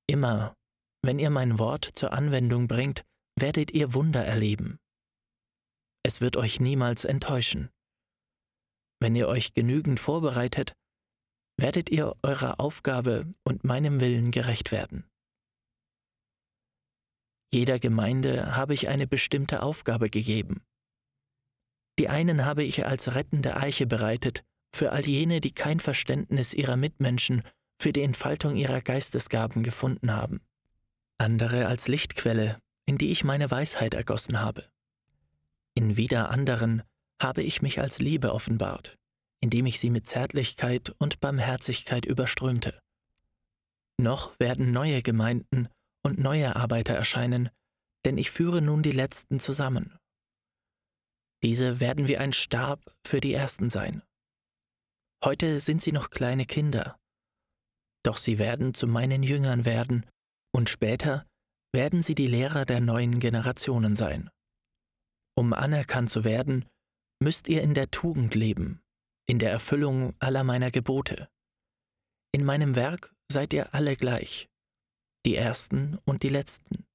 Immer, 0.07 0.57
wenn 1.03 1.19
ihr 1.19 1.31
mein 1.31 1.59
Wort 1.59 1.85
zur 1.95 2.13
Anwendung 2.13 2.67
bringt, 2.67 3.05
werdet 3.39 3.71
ihr 3.71 3.95
Wunder 3.95 4.25
erleben. 4.25 4.79
Es 6.03 6.21
wird 6.21 6.37
euch 6.37 6.61
niemals 6.61 7.05
enttäuschen. 7.05 7.71
Wenn 9.01 9.15
ihr 9.17 9.29
euch 9.29 9.55
genügend 9.55 10.01
vorbereitet, 10.01 10.75
werdet 11.57 11.89
ihr 11.91 12.17
eurer 12.23 12.59
Aufgabe 12.59 13.33
und 13.45 13.65
meinem 13.65 14.01
Willen 14.01 14.31
gerecht 14.31 14.73
werden. 14.73 15.09
Jeder 17.53 17.79
Gemeinde 17.79 18.57
habe 18.57 18.75
ich 18.75 18.89
eine 18.89 19.07
bestimmte 19.07 19.63
Aufgabe 19.63 20.11
gegeben. 20.11 20.65
Die 21.99 22.09
einen 22.09 22.45
habe 22.45 22.65
ich 22.65 22.87
als 22.87 23.15
rettende 23.15 23.57
Eiche 23.57 23.87
bereitet, 23.87 24.45
für 24.75 24.91
all 24.93 25.07
jene, 25.07 25.41
die 25.41 25.53
kein 25.53 25.79
Verständnis 25.79 26.53
ihrer 26.53 26.77
Mitmenschen 26.77 27.43
für 27.79 27.93
die 27.93 28.03
Entfaltung 28.03 28.57
ihrer 28.57 28.81
Geistesgaben 28.81 29.63
gefunden 29.63 30.13
haben. 30.13 30.41
Andere 31.19 31.69
als 31.69 31.87
Lichtquelle, 31.87 32.59
in 32.87 32.99
die 32.99 33.11
ich 33.11 33.25
meine 33.25 33.51
Weisheit 33.51 33.95
ergossen 33.95 34.41
habe. 34.41 34.65
In 35.75 35.97
wieder 35.97 36.31
anderen 36.31 36.83
habe 37.21 37.43
ich 37.43 37.63
mich 37.63 37.81
als 37.81 38.01
Liebe 38.01 38.33
offenbart, 38.33 38.97
indem 39.41 39.67
ich 39.67 39.79
sie 39.79 39.91
mit 39.91 40.09
Zärtlichkeit 40.09 40.95
und 40.99 41.21
Barmherzigkeit 41.21 42.05
überströmte. 42.05 42.79
Noch 43.97 44.39
werden 44.41 44.73
neue 44.73 45.03
Gemeinden 45.03 45.69
und 46.03 46.19
neue 46.19 46.57
Arbeiter 46.57 46.95
erscheinen, 46.95 47.49
denn 48.05 48.19
ich 48.19 48.31
führe 48.31 48.61
nun 48.61 48.83
die 48.83 48.93
letzten 48.93 49.39
zusammen. 49.39 49.97
Diese 51.45 51.79
werden 51.79 52.09
wie 52.09 52.17
ein 52.17 52.33
Stab 52.33 52.81
für 53.07 53.21
die 53.21 53.35
ersten 53.35 53.69
sein. 53.69 54.03
Heute 55.23 55.61
sind 55.61 55.83
sie 55.83 55.93
noch 55.93 56.09
kleine 56.09 56.47
Kinder, 56.47 56.99
Doch 58.03 58.17
sie 58.17 58.39
werden 58.39 58.73
zu 58.73 58.87
meinen 58.87 59.23
Jüngern 59.23 59.67
werden, 59.67 60.07
und 60.55 60.71
später 60.71 61.27
werden 61.75 62.03
sie 62.03 62.15
die 62.15 62.29
Lehrer 62.29 62.65
der 62.65 62.81
neuen 62.81 63.19
Generationen 63.21 63.95
sein. 63.95 64.31
Um 65.37 65.53
anerkannt 65.53 66.11
zu 66.11 66.25
werden, 66.25 66.65
müsst 67.23 67.49
ihr 67.49 67.63
in 67.63 67.75
der 67.75 67.91
Tugend 67.91 68.35
leben, 68.35 68.81
in 69.27 69.39
der 69.39 69.51
Erfüllung 69.51 70.15
aller 70.21 70.45
meiner 70.45 70.71
Gebote. 70.71 71.29
In 72.33 72.45
meinem 72.45 72.75
Werk 72.75 73.15
seid 73.31 73.53
ihr 73.53 73.75
alle 73.75 73.97
gleich, 73.97 74.49
die 75.27 75.35
Ersten 75.35 75.99
und 76.05 76.23
die 76.23 76.29
Letzten. 76.31 76.87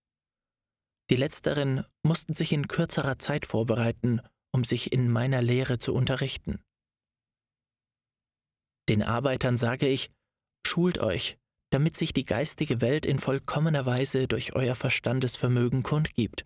Die 1.11 1.15
Letzteren 1.15 1.85
mussten 2.03 2.33
sich 2.33 2.51
in 2.51 2.67
kürzerer 2.67 3.19
Zeit 3.19 3.45
vorbereiten, 3.45 4.21
um 4.53 4.63
sich 4.63 4.91
in 4.91 5.09
meiner 5.09 5.41
Lehre 5.41 5.77
zu 5.77 5.93
unterrichten. 5.93 6.61
Den 8.89 9.03
Arbeitern 9.03 9.57
sage 9.57 9.87
ich, 9.87 10.11
schult 10.65 10.97
euch, 10.97 11.37
damit 11.71 11.95
sich 11.95 12.13
die 12.13 12.25
geistige 12.25 12.81
Welt 12.81 13.05
in 13.05 13.19
vollkommener 13.19 13.85
Weise 13.85 14.27
durch 14.27 14.55
euer 14.55 14.75
Verstandesvermögen 14.75 15.83
kundgibt 15.83 16.45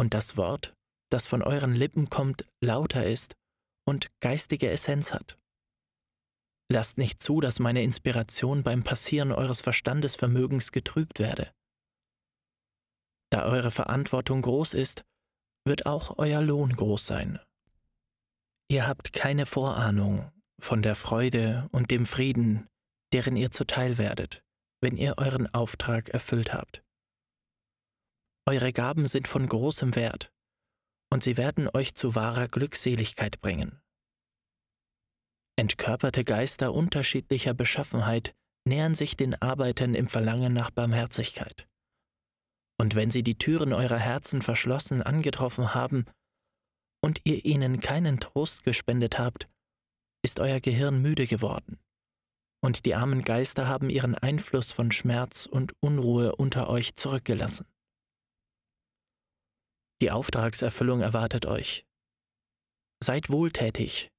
und 0.00 0.14
das 0.14 0.36
Wort, 0.36 0.74
das 1.10 1.28
von 1.28 1.42
euren 1.42 1.74
Lippen 1.74 2.10
kommt, 2.10 2.44
lauter 2.60 3.06
ist 3.06 3.36
und 3.86 4.08
geistige 4.20 4.68
Essenz 4.68 5.12
hat. 5.12 5.38
Lasst 6.68 6.98
nicht 6.98 7.22
zu, 7.22 7.40
dass 7.40 7.60
meine 7.60 7.82
Inspiration 7.82 8.62
beim 8.62 8.82
Passieren 8.82 9.30
eures 9.30 9.60
Verstandesvermögens 9.60 10.72
getrübt 10.72 11.18
werde. 11.18 11.52
Da 13.30 13.44
eure 13.44 13.70
Verantwortung 13.70 14.42
groß 14.42 14.74
ist, 14.74 15.04
wird 15.64 15.86
auch 15.86 16.18
euer 16.18 16.42
Lohn 16.42 16.74
groß 16.74 17.06
sein. 17.06 17.38
Ihr 18.68 18.86
habt 18.86 19.12
keine 19.12 19.46
Vorahnung 19.46 20.32
von 20.58 20.82
der 20.82 20.94
Freude 20.94 21.68
und 21.72 21.90
dem 21.90 22.06
Frieden, 22.06 22.68
deren 23.12 23.36
ihr 23.36 23.50
zuteil 23.50 23.98
werdet, 23.98 24.42
wenn 24.80 24.96
ihr 24.96 25.18
euren 25.18 25.52
Auftrag 25.52 26.08
erfüllt 26.10 26.52
habt. 26.54 26.82
Eure 28.46 28.72
Gaben 28.72 29.06
sind 29.06 29.28
von 29.28 29.46
großem 29.46 29.94
Wert, 29.94 30.32
und 31.12 31.22
sie 31.22 31.36
werden 31.36 31.68
euch 31.72 31.94
zu 31.94 32.14
wahrer 32.14 32.48
Glückseligkeit 32.48 33.40
bringen. 33.40 33.80
Entkörperte 35.56 36.24
Geister 36.24 36.72
unterschiedlicher 36.72 37.54
Beschaffenheit 37.54 38.34
nähern 38.64 38.94
sich 38.94 39.16
den 39.16 39.40
Arbeitern 39.40 39.94
im 39.94 40.08
Verlangen 40.08 40.54
nach 40.54 40.70
Barmherzigkeit. 40.70 41.68
Und 42.78 42.94
wenn 42.94 43.10
sie 43.10 43.22
die 43.22 43.38
Türen 43.38 43.72
eurer 43.72 43.98
Herzen 43.98 44.42
verschlossen 44.42 45.02
angetroffen 45.02 45.74
haben 45.74 46.06
und 47.02 47.20
ihr 47.24 47.44
ihnen 47.44 47.80
keinen 47.80 48.20
Trost 48.20 48.64
gespendet 48.64 49.18
habt, 49.18 49.48
ist 50.24 50.40
euer 50.40 50.60
Gehirn 50.60 51.00
müde 51.02 51.26
geworden 51.26 51.78
und 52.64 52.86
die 52.86 52.94
armen 52.94 53.22
Geister 53.22 53.66
haben 53.66 53.90
ihren 53.90 54.14
Einfluss 54.14 54.72
von 54.72 54.92
Schmerz 54.92 55.46
und 55.46 55.74
Unruhe 55.80 56.36
unter 56.36 56.70
euch 56.70 56.94
zurückgelassen. 56.94 57.66
Die 60.00 60.10
Auftragserfüllung 60.10 61.00
erwartet 61.00 61.46
euch. 61.46 61.84
Seid 63.02 63.30
wohltätig. 63.30 64.10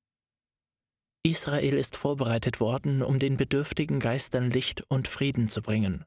Israel 1.25 1.75
ist 1.75 1.95
vorbereitet 1.95 2.59
worden, 2.59 3.01
um 3.01 3.17
den 3.17 3.37
bedürftigen 3.37 4.01
Geistern 4.01 4.49
Licht 4.49 4.83
und 4.89 5.07
Frieden 5.07 5.47
zu 5.47 5.61
bringen. 5.61 6.03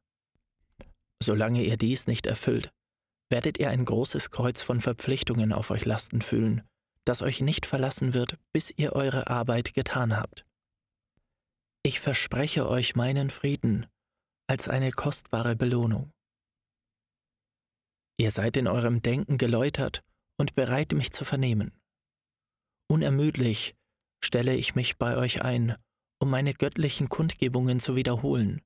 Solange 1.23 1.65
ihr 1.65 1.77
dies 1.77 2.07
nicht 2.07 2.27
erfüllt, 2.27 2.71
werdet 3.31 3.59
ihr 3.59 3.71
ein 3.71 3.85
großes 3.85 4.31
Kreuz 4.31 4.63
von 4.63 4.81
Verpflichtungen 4.81 5.53
auf 5.53 5.71
euch 5.71 5.85
lasten 5.85 6.23
fühlen, 6.23 6.63
das 7.05 7.23
euch 7.23 7.41
nicht 7.41 7.67
verlassen 7.67 8.15
wird, 8.15 8.39
bis 8.53 8.73
ihr 8.77 8.93
eure 8.93 9.29
Arbeit 9.29 9.75
getan 9.75 10.17
habt. 10.17 10.45
Ich 11.83 12.01
verspreche 12.01 12.69
euch 12.69 12.97
meinen 12.97 13.31
Frieden 13.31 13.87
als 14.49 14.69
eine 14.69 14.91
kostbare 14.91 15.57
Belohnung. 15.57 16.13
Ihr 18.19 18.31
seid 18.31 18.57
in 18.57 18.67
eurem 18.67 19.03
Denken 19.03 19.39
geläutert 19.39 20.03
und 20.39 20.55
bereit, 20.55 20.93
mich 20.93 21.13
zu 21.13 21.25
vernehmen. 21.25 21.77
Unermüdlich 22.89 23.75
stelle 24.25 24.55
ich 24.57 24.75
mich 24.75 24.97
bei 24.99 25.17
euch 25.17 25.43
ein, 25.43 25.77
um 26.21 26.31
meine 26.31 26.55
göttlichen 26.55 27.09
Kundgebungen 27.09 27.79
zu 27.79 27.95
wiederholen, 27.95 28.63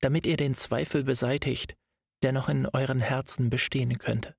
damit 0.00 0.26
ihr 0.26 0.36
den 0.36 0.54
Zweifel 0.54 1.04
beseitigt, 1.04 1.76
der 2.24 2.32
noch 2.32 2.48
in 2.48 2.66
euren 2.66 3.00
Herzen 3.00 3.50
bestehen 3.50 3.98
könnte. 3.98 4.34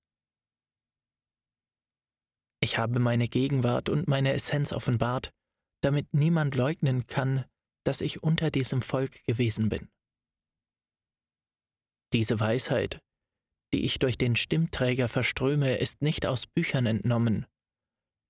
Ich 2.60 2.80
habe 2.80 2.98
meine 2.98 3.28
Gegenwart 3.28 3.89
und 3.89 4.08
meine 4.08 4.34
Essenz 4.34 4.74
offenbart, 4.74 5.32
damit 5.82 6.12
niemand 6.12 6.56
leugnen 6.56 7.06
kann, 7.06 7.45
dass 7.84 8.02
ich 8.02 8.24
unter 8.24 8.50
diesem 8.50 8.82
Volk 8.82 9.24
gewesen 9.26 9.69
bin. 9.69 9.88
Diese 12.12 12.39
Weisheit, 12.39 13.04
die 13.71 13.86
ich 13.86 14.00
durch 14.00 14.17
den 14.17 14.36
Stimmträger 14.36 15.08
verströme, 15.08 15.76
ist 15.78 16.02
nicht 16.02 16.26
aus 16.26 16.48
Büchern 16.48 16.88
entnommen, 16.88 17.45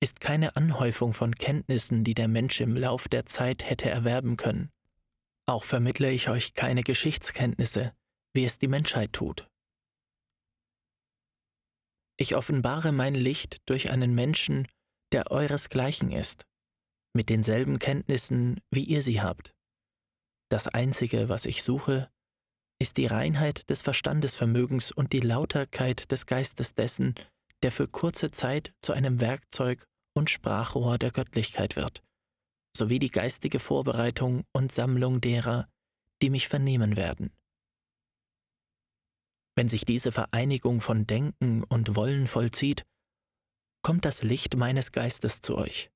ist 0.02 0.20
keine 0.20 0.58
Anhäufung 0.58 1.14
von 1.14 1.34
Kenntnissen, 1.34 2.04
die 2.04 2.14
der 2.14 2.28
Mensch 2.28 2.60
im 2.60 2.76
Lauf 2.76 3.08
der 3.08 3.26
Zeit 3.26 3.64
hätte 3.64 3.90
erwerben 3.90 4.36
können. 4.36 4.70
Auch 5.46 5.64
vermittle 5.64 6.12
ich 6.12 6.28
euch 6.28 6.56
keine 6.56 6.84
Geschichtskenntnisse, 6.84 7.94
wie 8.36 8.46
es 8.46 8.60
die 8.60 8.68
Menschheit 8.68 9.14
tut. 9.14 9.50
Ich 12.18 12.36
offenbare 12.36 12.92
mein 12.92 13.16
Licht 13.16 13.58
durch 13.66 13.90
einen 13.90 14.14
Menschen, 14.14 14.68
der 15.12 15.32
euresgleichen 15.32 16.12
ist 16.12 16.46
mit 17.16 17.30
denselben 17.30 17.80
Kenntnissen, 17.80 18.60
wie 18.72 18.84
ihr 18.84 19.02
sie 19.02 19.22
habt. 19.22 19.56
Das 20.50 20.68
Einzige, 20.68 21.30
was 21.30 21.46
ich 21.46 21.64
suche, 21.64 22.10
ist 22.78 22.98
die 22.98 23.06
Reinheit 23.06 23.70
des 23.70 23.82
Verstandesvermögens 23.82 24.92
und 24.92 25.14
die 25.14 25.22
Lauterkeit 25.22 26.12
des 26.12 26.26
Geistes 26.26 26.74
dessen, 26.74 27.16
der 27.64 27.72
für 27.72 27.88
kurze 27.88 28.32
Zeit 28.32 28.74
zu 28.82 28.92
einem 28.92 29.22
Werkzeug 29.22 29.88
und 30.14 30.30
Sprachrohr 30.30 30.98
der 30.98 31.12
Göttlichkeit 31.12 31.78
wird, 31.78 32.04
sowie 32.76 33.00
die 33.00 33.12
geistige 33.12 33.60
Vorbereitung 33.60 34.44
und 34.52 34.74
Sammlung 34.74 35.22
derer, 35.22 35.68
die 36.22 36.30
mich 36.30 36.50
vernehmen 36.50 36.98
werden. 36.98 37.32
Wenn 39.58 39.70
sich 39.70 39.86
diese 39.86 40.12
Vereinigung 40.12 40.82
von 40.82 41.08
Denken 41.08 41.64
und 41.64 41.96
Wollen 41.96 42.28
vollzieht, 42.28 42.86
kommt 43.84 44.04
das 44.04 44.22
Licht 44.22 44.58
meines 44.58 44.92
Geistes 44.92 45.42
zu 45.42 45.58
euch. 45.58 45.90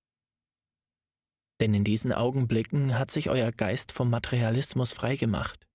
Denn 1.59 1.73
in 1.73 1.83
diesen 1.83 2.13
Augenblicken 2.13 2.97
hat 2.97 3.11
sich 3.11 3.29
euer 3.29 3.51
Geist 3.51 3.91
vom 3.91 4.09
Materialismus 4.09 4.93
freigemacht 4.93 5.67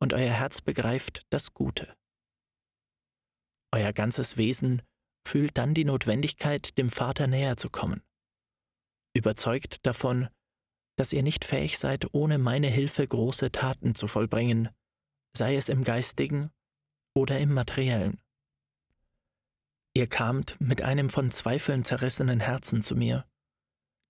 und 0.00 0.14
euer 0.14 0.32
Herz 0.32 0.62
begreift 0.62 1.26
das 1.28 1.52
Gute. 1.52 1.94
Euer 3.72 3.92
ganzes 3.92 4.38
Wesen 4.38 4.82
fühlt 5.28 5.58
dann 5.58 5.74
die 5.74 5.84
Notwendigkeit, 5.84 6.78
dem 6.78 6.88
Vater 6.88 7.26
näher 7.26 7.58
zu 7.58 7.68
kommen. 7.68 8.02
Überzeugt 9.14 9.84
davon, 9.84 10.28
dass 10.96 11.12
ihr 11.12 11.22
nicht 11.22 11.44
fähig 11.44 11.78
seid, 11.78 12.14
ohne 12.14 12.38
meine 12.38 12.68
Hilfe 12.68 13.06
große 13.06 13.52
Taten 13.52 13.94
zu 13.94 14.08
vollbringen, 14.08 14.70
sei 15.36 15.56
es 15.56 15.68
im 15.68 15.84
geistigen 15.84 16.50
oder 17.20 17.38
im 17.38 17.54
materiellen. 17.54 18.20
Ihr 19.94 20.06
kamt 20.06 20.56
mit 20.60 20.82
einem 20.82 21.10
von 21.10 21.30
Zweifeln 21.30 21.84
zerrissenen 21.84 22.40
Herzen 22.40 22.82
zu 22.82 22.96
mir 22.96 23.24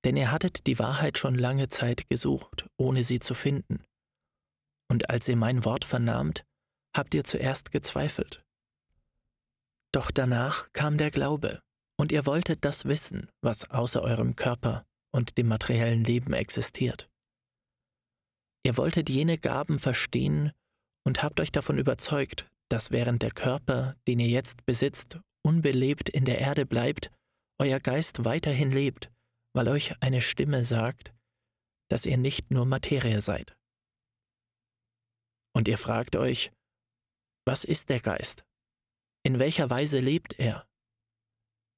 denn 0.05 0.17
ihr 0.17 0.31
hattet 0.33 0.67
die 0.67 0.79
Wahrheit 0.79 1.19
schon 1.19 1.35
lange 1.35 1.69
Zeit 1.69 2.09
gesucht, 2.09 2.69
ohne 2.77 3.05
sie 3.05 3.21
zu 3.21 3.35
finden. 3.35 3.85
Und 4.91 5.11
als 5.11 5.29
ihr 5.29 5.37
mein 5.37 5.65
Wort 5.65 5.85
vernahmt, 5.85 6.45
habt 6.97 7.15
ihr 7.15 7.25
zuerst 7.25 7.71
gezweifelt. 7.71 8.43
Doch 9.93 10.11
danach 10.11 10.73
kam 10.73 10.97
der 10.97 11.11
Glaube, 11.11 11.61
und 11.99 12.13
ihr 12.13 12.25
wolltet 12.27 12.65
das 12.65 12.87
wissen, 12.87 13.29
was 13.43 13.71
außer 13.71 14.03
eurem 14.03 14.37
Körper 14.37 14.87
und 15.13 15.37
dem 15.37 15.49
materiellen 15.49 16.05
Leben 16.05 16.33
existiert. 16.33 17.11
Ihr 18.65 18.77
wolltet 18.77 19.09
jene 19.11 19.39
Gaben 19.39 19.79
verstehen 19.79 20.53
und 21.05 21.23
habt 21.23 21.41
euch 21.41 21.53
davon 21.53 21.79
überzeugt, 21.79 22.51
dass 22.71 22.91
während 22.91 23.23
der 23.23 23.33
Körper, 23.33 23.95
den 24.07 24.21
ihr 24.21 24.29
jetzt 24.29 24.65
besitzt, 24.65 25.19
unbelebt 25.45 26.09
in 26.09 26.25
der 26.25 26.39
Erde 26.39 26.67
bleibt, 26.67 27.11
euer 27.59 27.81
Geist 27.81 28.25
weiterhin 28.25 28.71
lebt 28.71 29.11
weil 29.55 29.69
euch 29.69 29.95
eine 30.01 30.21
Stimme 30.21 30.65
sagt, 30.65 31.13
dass 31.91 32.07
ihr 32.07 32.17
nicht 32.17 32.51
nur 32.51 32.67
Materie 32.67 33.21
seid. 33.21 33.57
Und 35.55 35.67
ihr 35.67 35.79
fragt 35.79 36.15
euch, 36.17 36.53
was 37.47 37.65
ist 37.65 37.89
der 37.89 38.01
Geist? 38.01 38.45
In 39.25 39.39
welcher 39.39 39.69
Weise 39.71 40.01
lebt 40.01 40.39
er? 40.39 40.67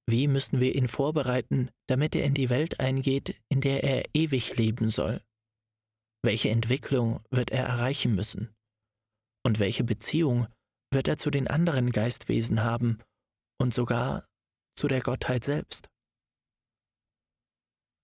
Wie 0.06 0.28
müssen 0.28 0.60
wir 0.60 0.74
ihn 0.74 0.88
vorbereiten, 0.88 1.70
damit 1.88 2.14
er 2.14 2.24
in 2.24 2.34
die 2.34 2.50
Welt 2.50 2.80
eingeht, 2.80 3.40
in 3.48 3.60
der 3.60 3.82
er 3.84 4.04
ewig 4.14 4.56
leben 4.56 4.90
soll? 4.90 5.22
Welche 6.22 6.50
Entwicklung 6.50 7.24
wird 7.30 7.50
er 7.50 7.64
erreichen 7.64 8.14
müssen? 8.14 8.54
Und 9.44 9.58
welche 9.58 9.84
Beziehung 9.84 10.46
wird 10.92 11.08
er 11.08 11.16
zu 11.16 11.30
den 11.30 11.48
anderen 11.48 11.90
Geistwesen 11.92 12.62
haben 12.62 12.98
und 13.58 13.74
sogar 13.74 14.26
zu 14.76 14.88
der 14.88 15.00
Gottheit 15.00 15.44
selbst? 15.44 15.88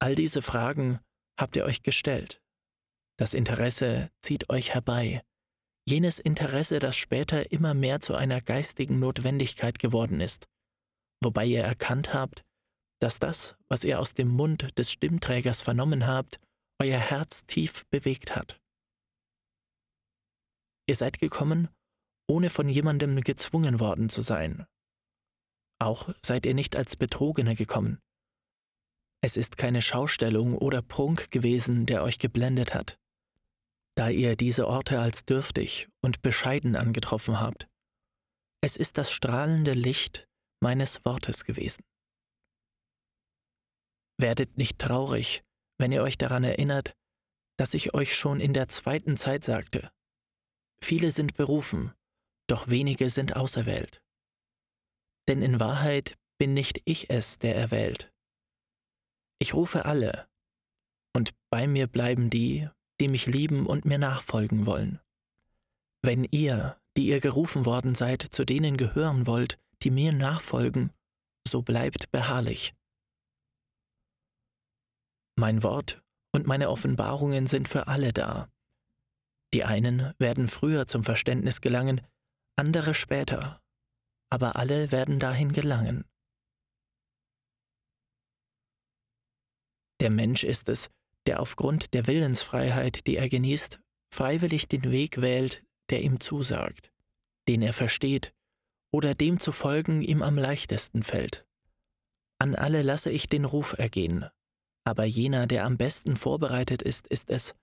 All 0.01 0.15
diese 0.15 0.43
Fragen 0.43 1.01
habt 1.39 1.57
ihr 1.57 1.65
euch 1.65 1.83
gestellt. 1.83 2.41
Das 3.19 3.35
Interesse 3.35 4.11
zieht 4.23 4.49
euch 4.51 4.75
herbei, 4.75 5.23
jenes 5.89 6.19
Interesse, 6.19 6.79
das 6.79 6.97
später 6.97 7.51
immer 7.51 7.75
mehr 7.75 8.01
zu 8.01 8.15
einer 8.15 8.41
geistigen 8.41 8.99
Notwendigkeit 8.99 9.79
geworden 9.79 10.21
ist, 10.21 10.47
wobei 11.23 11.47
ihr 11.47 11.63
erkannt 11.63 12.15
habt, 12.15 12.45
dass 13.01 13.19
das, 13.19 13.57
was 13.69 13.85
ihr 13.85 13.99
aus 13.99 14.15
dem 14.15 14.29
Mund 14.29 14.79
des 14.79 14.93
Stimmträgers 14.93 15.63
vernommen 15.63 16.07
habt, 16.07 16.39
euer 16.81 16.99
Herz 16.99 17.45
tief 17.47 17.87
bewegt 17.91 18.37
hat. 18.37 18.61
Ihr 20.89 20.95
seid 20.95 21.19
gekommen, 21.19 21.69
ohne 22.29 22.51
von 22.51 22.69
jemandem 22.69 23.21
gezwungen 23.23 23.81
worden 23.81 24.09
zu 24.09 24.23
sein. 24.23 24.67
Auch 25.81 26.15
seid 26.25 26.47
ihr 26.47 26.55
nicht 26.55 26.77
als 26.77 26.97
Betrogene 26.97 27.55
gekommen. 27.55 28.01
Es 29.21 29.37
ist 29.37 29.57
keine 29.57 29.83
Schaustellung 29.83 30.57
oder 30.57 30.83
Prunk 30.83 31.31
gewesen, 31.31 31.87
der 31.87 32.03
euch 32.03 32.19
geblendet 32.19 32.75
hat, 32.75 32.99
da 33.97 34.09
ihr 34.09 34.37
diese 34.37 34.69
Orte 34.69 35.01
als 35.01 35.25
dürftig 35.25 35.89
und 36.01 36.23
bescheiden 36.23 36.77
angetroffen 36.77 37.41
habt. 37.41 37.69
Es 38.61 38.77
ist 38.77 38.99
das 38.99 39.11
strahlende 39.11 39.73
Licht 39.73 40.29
meines 40.61 41.05
Wortes 41.05 41.45
gewesen. 41.45 41.85
Werdet 44.21 44.57
nicht 44.57 44.79
traurig, 44.79 45.43
wenn 45.79 45.93
ihr 45.93 46.03
euch 46.03 46.19
daran 46.19 46.43
erinnert, 46.45 46.95
dass 47.57 47.75
ich 47.75 47.95
euch 47.95 48.17
schon 48.17 48.41
in 48.41 48.53
der 48.53 48.69
zweiten 48.69 49.17
Zeit 49.17 49.45
sagte. 49.45 49.91
Viele 50.81 51.11
sind 51.11 51.35
berufen, 51.35 51.93
doch 52.49 52.69
wenige 52.69 53.11
sind 53.11 53.37
auserwählt. 53.37 54.03
Denn 55.29 55.43
in 55.43 55.61
Wahrheit 55.61 56.19
bin 56.39 56.55
nicht 56.55 56.83
ich 56.85 57.11
es, 57.11 57.39
der 57.39 57.55
erwählt. 57.55 58.13
Ich 59.39 59.55
rufe 59.55 59.85
alle, 59.85 60.27
und 61.15 61.35
bei 61.51 61.67
mir 61.67 61.87
bleiben 61.87 62.31
die, 62.31 62.69
die 63.01 63.09
mich 63.09 63.27
lieben 63.27 63.67
und 63.67 63.85
mir 63.85 63.99
nachfolgen 63.99 64.67
wollen. 64.67 65.01
Wenn 66.03 66.25
ihr, 66.25 66.77
die 66.97 67.09
ihr 67.09 67.21
gerufen 67.21 67.67
worden 67.67 67.95
seid, 67.95 68.23
zu 68.23 68.45
denen 68.45 68.77
gehören 68.77 69.27
wollt, 69.27 69.59
die 69.83 69.91
mir 69.91 70.13
nachfolgen, 70.13 70.93
so 71.47 71.63
bleibt 71.63 72.11
beharrlich. 72.11 72.75
Mein 75.37 75.63
Wort 75.63 76.03
und 76.33 76.47
meine 76.47 76.71
Offenbarungen 76.71 77.47
sind 77.47 77.69
für 77.69 77.87
alle 77.87 78.13
da. 78.13 78.49
Die 79.55 79.65
einen 79.65 80.13
werden 80.19 80.49
früher 80.49 80.87
zum 80.87 81.05
Verständnis 81.05 81.61
gelangen, 81.61 82.01
andere 82.59 82.93
später, 82.93 83.63
aber 84.31 84.57
alle 84.57 84.91
werden 84.91 85.21
dahin 85.21 85.53
gelangen. 85.53 86.05
Der 90.01 90.11
Mensch 90.11 90.45
ist 90.45 90.69
es, 90.69 90.91
der 91.27 91.41
aufgrund 91.41 91.95
der 91.95 92.07
Willensfreiheit, 92.07 93.07
die 93.07 93.17
er 93.17 93.29
genießt, 93.29 93.81
freiwillig 94.13 94.69
den 94.69 94.91
Weg 94.91 95.21
wählt, 95.21 95.65
der 95.91 96.03
ihm 96.03 96.21
zusagt, 96.21 96.93
den 97.49 97.63
er 97.63 97.73
versteht 97.73 98.35
oder 98.93 99.15
dem 99.15 99.39
zu 99.39 99.53
folgen 99.53 100.03
ihm 100.03 100.23
am 100.23 100.37
leichtesten 100.37 101.03
fällt. 101.03 101.47
An 102.41 102.55
alle 102.55 102.83
lasse 102.83 103.11
ich 103.11 103.29
den 103.29 103.45
Ruf 103.45 103.79
ergehen, 103.79 104.29
aber 104.85 105.05
jener, 105.05 105.47
der 105.47 105.65
am 105.65 105.77
besten 105.77 106.17
vorbereitet 106.17 106.83
ist, 106.83 107.07
ist 107.09 107.31
es, 107.31 107.55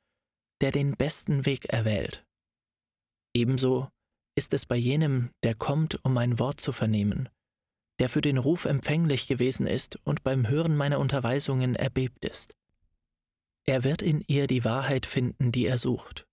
der 0.62 0.71
den 0.71 0.95
besten 0.95 1.45
Weg 1.45 1.65
erwählt. 1.65 2.25
Ebenso 3.34 3.89
ist 4.36 4.54
es 4.54 4.65
bei 4.65 4.76
jenem, 4.76 5.32
der 5.43 5.56
kommt, 5.56 6.04
um 6.04 6.13
mein 6.13 6.39
Wort 6.39 6.60
zu 6.60 6.71
vernehmen, 6.71 7.30
der 8.00 8.10
für 8.10 8.21
den 8.21 8.38
Ruf 8.38 8.65
empfänglich 8.65 9.28
gewesen 9.28 9.65
ist 9.65 9.98
und 10.04 10.24
beim 10.24 10.48
Hören 10.48 10.76
meiner 10.76 11.00
Unterweisungen 11.00 11.76
erbebt 11.76 12.26
ist. 12.26 12.54
Er 13.63 13.84
wird 13.84 14.02
in 14.02 14.24
ihr 14.28 14.48
die 14.48 14.63
Wahrheit 14.63 15.06
finden, 15.06 15.52
die 15.52 15.65
er 15.65 15.78
sucht, 15.78 16.28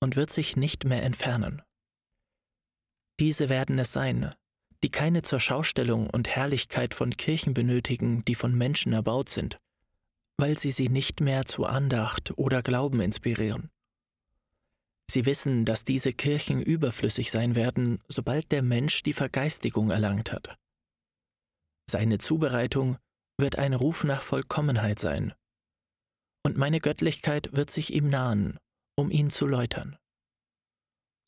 und 0.00 0.16
wird 0.16 0.30
sich 0.30 0.56
nicht 0.56 0.84
mehr 0.84 1.02
entfernen. 1.02 1.62
Diese 3.20 3.48
werden 3.48 3.78
es 3.78 3.92
sein, 3.92 4.34
die 4.82 4.90
keine 4.90 5.22
zur 5.22 5.40
Schaustellung 5.40 6.08
und 6.08 6.28
Herrlichkeit 6.28 6.94
von 6.94 7.16
Kirchen 7.16 7.54
benötigen, 7.54 8.24
die 8.24 8.34
von 8.34 8.56
Menschen 8.56 8.92
erbaut 8.92 9.28
sind, 9.28 9.60
weil 10.36 10.58
sie 10.58 10.70
sie 10.70 10.88
nicht 10.88 11.20
mehr 11.20 11.44
zu 11.44 11.64
Andacht 11.64 12.36
oder 12.36 12.62
Glauben 12.62 13.00
inspirieren. 13.00 13.70
Sie 15.10 15.26
wissen, 15.26 15.64
dass 15.64 15.84
diese 15.84 16.12
Kirchen 16.12 16.60
überflüssig 16.60 17.30
sein 17.30 17.54
werden, 17.54 18.02
sobald 18.08 18.50
der 18.50 18.62
Mensch 18.62 19.02
die 19.02 19.12
Vergeistigung 19.12 19.90
erlangt 19.90 20.32
hat. 20.32 20.56
Seine 21.90 22.18
Zubereitung 22.18 22.98
wird 23.38 23.58
ein 23.58 23.74
Ruf 23.74 24.04
nach 24.04 24.22
Vollkommenheit 24.22 24.98
sein, 24.98 25.34
und 26.46 26.56
meine 26.56 26.80
Göttlichkeit 26.80 27.56
wird 27.56 27.70
sich 27.70 27.92
ihm 27.92 28.08
nahen, 28.08 28.58
um 28.96 29.10
ihn 29.10 29.30
zu 29.30 29.46
läutern. 29.46 29.96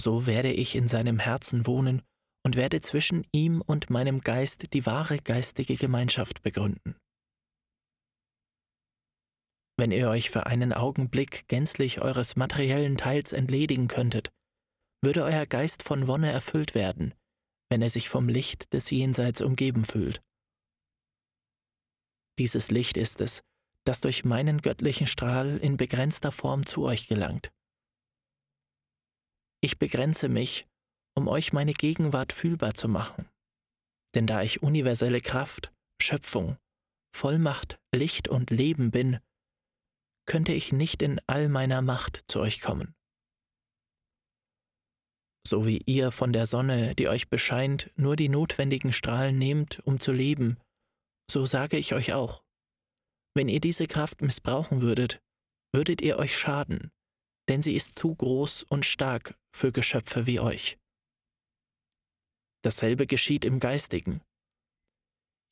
So 0.00 0.26
werde 0.26 0.52
ich 0.52 0.74
in 0.74 0.88
seinem 0.88 1.18
Herzen 1.18 1.66
wohnen 1.66 2.02
und 2.44 2.54
werde 2.54 2.80
zwischen 2.80 3.26
ihm 3.32 3.62
und 3.62 3.90
meinem 3.90 4.20
Geist 4.20 4.72
die 4.74 4.86
wahre 4.86 5.18
geistige 5.18 5.76
Gemeinschaft 5.76 6.42
begründen. 6.42 6.96
Wenn 9.78 9.90
ihr 9.90 10.08
euch 10.08 10.30
für 10.30 10.46
einen 10.46 10.72
Augenblick 10.72 11.46
gänzlich 11.48 12.00
eures 12.00 12.36
materiellen 12.36 12.96
Teils 12.96 13.32
entledigen 13.32 13.88
könntet, 13.88 14.32
würde 15.02 15.24
euer 15.24 15.44
Geist 15.44 15.82
von 15.82 16.06
Wonne 16.06 16.32
erfüllt 16.32 16.74
werden, 16.74 17.14
wenn 17.68 17.82
er 17.82 17.90
sich 17.90 18.08
vom 18.08 18.28
Licht 18.28 18.72
des 18.72 18.90
Jenseits 18.90 19.42
umgeben 19.42 19.84
fühlt. 19.84 20.22
Dieses 22.38 22.70
Licht 22.70 22.96
ist 22.96 23.20
es, 23.20 23.42
das 23.84 24.00
durch 24.00 24.24
meinen 24.24 24.62
göttlichen 24.62 25.06
Strahl 25.06 25.58
in 25.58 25.76
begrenzter 25.76 26.32
Form 26.32 26.66
zu 26.66 26.84
euch 26.84 27.06
gelangt. 27.06 27.52
Ich 29.62 29.78
begrenze 29.78 30.28
mich, 30.28 30.66
um 31.14 31.28
euch 31.28 31.52
meine 31.52 31.72
Gegenwart 31.72 32.32
fühlbar 32.32 32.74
zu 32.74 32.88
machen, 32.88 33.28
denn 34.14 34.26
da 34.26 34.42
ich 34.42 34.62
universelle 34.62 35.20
Kraft, 35.20 35.72
Schöpfung, 36.00 36.56
Vollmacht, 37.14 37.78
Licht 37.94 38.28
und 38.28 38.50
Leben 38.50 38.90
bin, 38.90 39.20
könnte 40.26 40.52
ich 40.52 40.72
nicht 40.72 41.02
in 41.02 41.20
all 41.26 41.48
meiner 41.48 41.82
Macht 41.82 42.24
zu 42.28 42.40
euch 42.40 42.60
kommen. 42.60 42.94
So 45.46 45.64
wie 45.64 45.78
ihr 45.86 46.10
von 46.10 46.32
der 46.32 46.46
Sonne, 46.46 46.94
die 46.96 47.08
euch 47.08 47.28
bescheint, 47.28 47.90
nur 47.96 48.16
die 48.16 48.28
notwendigen 48.28 48.92
Strahlen 48.92 49.38
nehmt, 49.38 49.80
um 49.84 50.00
zu 50.00 50.12
leben, 50.12 50.58
so 51.30 51.46
sage 51.46 51.76
ich 51.76 51.94
euch 51.94 52.12
auch, 52.12 52.42
wenn 53.36 53.48
ihr 53.48 53.60
diese 53.60 53.86
Kraft 53.86 54.22
missbrauchen 54.22 54.80
würdet, 54.80 55.20
würdet 55.72 56.00
ihr 56.00 56.18
euch 56.18 56.36
schaden, 56.36 56.90
denn 57.48 57.62
sie 57.62 57.74
ist 57.74 57.96
zu 57.96 58.14
groß 58.14 58.64
und 58.64 58.84
stark 58.84 59.38
für 59.54 59.72
Geschöpfe 59.72 60.26
wie 60.26 60.40
euch. 60.40 60.78
Dasselbe 62.64 63.06
geschieht 63.06 63.44
im 63.44 63.60
Geistigen. 63.60 64.22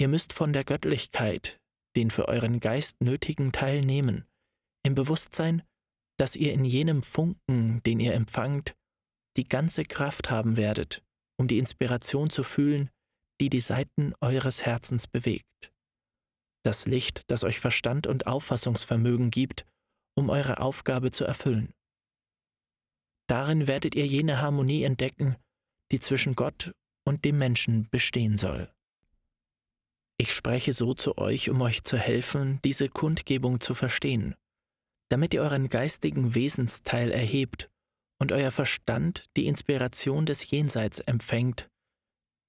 Ihr 0.01 0.09
müsst 0.09 0.33
von 0.33 0.53
der 0.53 0.65
Göttlichkeit 0.65 1.61
den 1.97 2.11
für 2.11 2.27
euren 2.27 2.59
Geist 2.59 3.01
nötigen 3.01 3.53
Teil 3.53 3.85
nehmen, 3.85 4.27
im 4.85 4.95
Bewusstsein, 4.95 5.63
dass 6.19 6.37
ihr 6.37 6.53
in 6.53 6.65
jenem 6.65 7.03
Funken, 7.03 7.83
den 7.83 7.99
ihr 7.99 8.15
empfangt, 8.15 8.77
die 9.37 9.49
ganze 9.49 9.85
Kraft 9.85 10.31
haben 10.31 10.57
werdet, 10.57 11.03
um 11.37 11.49
die 11.49 11.59
Inspiration 11.59 12.31
zu 12.31 12.45
fühlen, 12.45 12.91
die 13.41 13.51
die 13.51 13.61
Seiten 13.61 14.15
eures 14.21 14.65
Herzens 14.65 15.09
bewegt. 15.09 15.73
Das 16.65 16.87
Licht, 16.87 17.23
das 17.27 17.43
euch 17.43 17.59
Verstand 17.59 18.07
und 18.07 18.27
Auffassungsvermögen 18.27 19.31
gibt, 19.31 19.67
um 20.17 20.31
eure 20.31 20.59
Aufgabe 20.61 21.11
zu 21.11 21.25
erfüllen. 21.25 21.75
Darin 23.27 23.67
werdet 23.67 23.95
ihr 23.95 24.07
jene 24.07 24.41
Harmonie 24.41 24.85
entdecken, 24.85 25.37
die 25.91 25.99
zwischen 25.99 26.37
Gott 26.37 26.73
und 27.05 27.25
dem 27.25 27.39
Menschen 27.39 27.89
bestehen 27.91 28.37
soll. 28.37 28.73
Ich 30.17 30.33
spreche 30.33 30.73
so 30.73 30.95
zu 30.95 31.19
euch, 31.19 31.51
um 31.51 31.61
euch 31.61 31.83
zu 31.83 31.99
helfen, 31.99 32.61
diese 32.65 32.89
Kundgebung 32.89 33.61
zu 33.61 33.75
verstehen 33.75 34.37
damit 35.09 35.35
ihr 35.35 35.43
euren 35.43 35.69
geistigen 35.69 36.35
Wesensteil 36.35 37.11
erhebt 37.11 37.71
und 38.19 38.33
euer 38.33 38.51
Verstand 38.51 39.27
die 39.37 39.47
Inspiration 39.47 40.27
des 40.27 40.51
Jenseits 40.51 41.01
empfängt, 41.01 41.69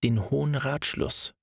den 0.04 0.30
hohen 0.30 0.56
Ratschluss, 0.56 1.34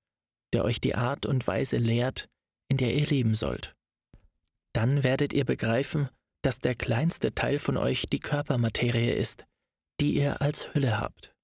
der 0.52 0.64
euch 0.64 0.80
die 0.80 0.94
Art 0.94 1.26
und 1.26 1.46
Weise 1.46 1.76
lehrt, 1.78 2.28
in 2.68 2.76
der 2.76 2.94
ihr 2.94 3.06
leben 3.06 3.34
sollt. 3.34 3.74
Dann 4.72 5.02
werdet 5.02 5.32
ihr 5.32 5.44
begreifen, 5.44 6.08
dass 6.42 6.58
der 6.58 6.74
kleinste 6.74 7.34
Teil 7.34 7.58
von 7.58 7.76
euch 7.76 8.06
die 8.06 8.20
Körpermaterie 8.20 9.10
ist, 9.10 9.44
die 10.00 10.14
ihr 10.14 10.40
als 10.40 10.74
Hülle 10.74 10.98
habt. 10.98 11.34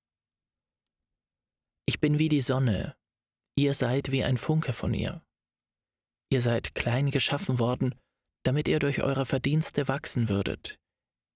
Ich 1.86 2.00
bin 2.00 2.18
wie 2.18 2.28
die 2.28 2.40
Sonne, 2.40 2.96
ihr 3.56 3.74
seid 3.74 4.10
wie 4.10 4.24
ein 4.24 4.36
Funke 4.36 4.72
von 4.72 4.94
ihr. 4.94 5.22
Ihr 6.30 6.40
seid 6.42 6.74
klein 6.74 7.10
geschaffen 7.10 7.58
worden 7.58 7.94
damit 8.48 8.66
ihr 8.66 8.78
durch 8.78 9.02
eure 9.02 9.26
Verdienste 9.26 9.88
wachsen 9.88 10.30
würdet, 10.30 10.80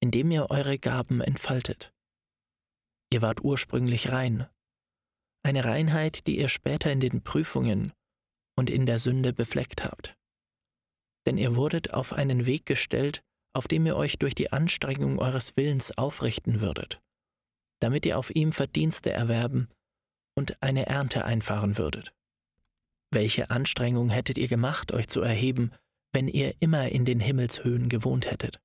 indem 0.01 0.31
ihr 0.31 0.51
eure 0.51 0.79
Gaben 0.79 1.21
entfaltet. 1.21 1.93
Ihr 3.13 3.21
wart 3.21 3.45
ursprünglich 3.45 4.13
rein, 4.13 4.49
eine 5.43 5.67
Reinheit, 5.67 6.27
die 6.27 6.39
ihr 6.39 6.49
später 6.49 6.91
in 6.91 7.01
den 7.01 7.23
Prüfungen 7.23 7.93
und 8.57 8.71
in 8.71 8.87
der 8.87 8.99
Sünde 8.99 9.35
befleckt 9.35 9.85
habt. 9.85 10.17
Denn 11.27 11.37
ihr 11.37 11.55
wurdet 11.55 11.93
auf 11.93 12.15
einen 12.15 12.47
Weg 12.47 12.65
gestellt, 12.65 13.23
auf 13.53 13.69
dem 13.69 13.85
ihr 13.85 13.97
euch 13.97 14.19
durch 14.19 14.35
die 14.35 14.51
Anstrengung 14.51 15.19
eures 15.19 15.55
Willens 15.59 15.99
aufrichten 15.99 16.63
würdet. 16.63 17.03
damit 17.83 18.07
ihr 18.07 18.17
auf 18.17 18.35
ihm 18.35 18.53
Verdienste 18.53 19.11
erwerben 19.11 19.69
und 20.37 20.63
eine 20.63 20.87
Ernte 20.87 21.25
einfahren 21.25 21.79
würdet. 21.79 22.15
Welche 23.11 23.51
Anstrengung 23.51 24.09
hättet 24.09 24.39
ihr 24.39 24.49
gemacht, 24.49 24.93
euch 24.93 25.09
zu 25.09 25.21
erheben, 25.21 25.73
wenn 26.13 26.29
ihr 26.29 26.55
immer 26.61 26.89
in 26.89 27.05
den 27.05 27.21
Himmelshöhen 27.21 27.89
gewohnt 27.89 28.31
hättet? 28.31 28.61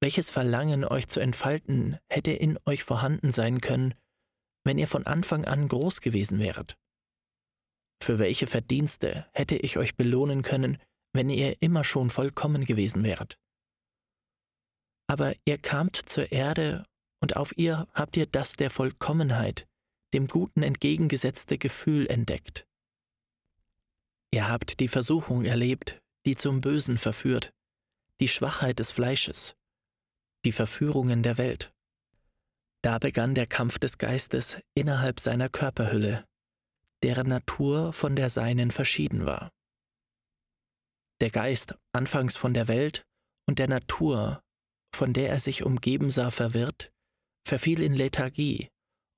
Welches 0.00 0.30
Verlangen, 0.30 0.84
euch 0.84 1.08
zu 1.08 1.20
entfalten, 1.20 1.98
hätte 2.08 2.30
in 2.30 2.58
euch 2.66 2.84
vorhanden 2.84 3.30
sein 3.30 3.60
können, 3.60 3.94
wenn 4.64 4.78
ihr 4.78 4.88
von 4.88 5.06
Anfang 5.06 5.44
an 5.44 5.68
groß 5.68 6.00
gewesen 6.00 6.38
wäret? 6.38 6.76
Für 8.02 8.18
welche 8.18 8.46
Verdienste 8.46 9.26
hätte 9.32 9.56
ich 9.56 9.78
euch 9.78 9.96
belohnen 9.96 10.42
können, 10.42 10.78
wenn 11.14 11.30
ihr 11.30 11.62
immer 11.62 11.84
schon 11.84 12.10
vollkommen 12.10 12.64
gewesen 12.64 13.02
wäret? 13.02 13.38
Aber 15.06 15.34
ihr 15.46 15.58
kamt 15.58 15.96
zur 15.96 16.32
Erde, 16.32 16.84
und 17.22 17.36
auf 17.36 17.56
ihr 17.56 17.88
habt 17.94 18.16
ihr 18.16 18.26
das 18.26 18.56
der 18.56 18.68
Vollkommenheit, 18.68 19.66
dem 20.12 20.26
Guten 20.26 20.62
entgegengesetzte 20.62 21.56
Gefühl 21.56 22.06
entdeckt. 22.06 22.66
Ihr 24.30 24.48
habt 24.48 24.80
die 24.80 24.88
Versuchung 24.88 25.44
erlebt, 25.44 26.02
die 26.26 26.36
zum 26.36 26.60
Bösen 26.60 26.98
verführt, 26.98 27.52
die 28.20 28.28
Schwachheit 28.28 28.78
des 28.78 28.90
Fleisches, 28.90 29.56
die 30.44 30.52
Verführungen 30.52 31.22
der 31.22 31.38
Welt. 31.38 31.72
Da 32.82 32.98
begann 32.98 33.34
der 33.34 33.46
Kampf 33.46 33.78
des 33.78 33.98
Geistes 33.98 34.58
innerhalb 34.74 35.20
seiner 35.20 35.48
Körperhülle, 35.48 36.24
deren 37.02 37.28
Natur 37.28 37.92
von 37.92 38.16
der 38.16 38.30
seinen 38.30 38.70
verschieden 38.70 39.26
war. 39.26 39.50
Der 41.20 41.30
Geist, 41.30 41.74
anfangs 41.92 42.36
von 42.36 42.54
der 42.54 42.68
Welt 42.68 43.06
und 43.46 43.58
der 43.58 43.68
Natur, 43.68 44.42
von 44.94 45.12
der 45.12 45.30
er 45.30 45.40
sich 45.40 45.64
umgeben 45.64 46.10
sah, 46.10 46.30
verwirrt, 46.30 46.92
verfiel 47.46 47.80
in 47.82 47.94
Lethargie 47.94 48.68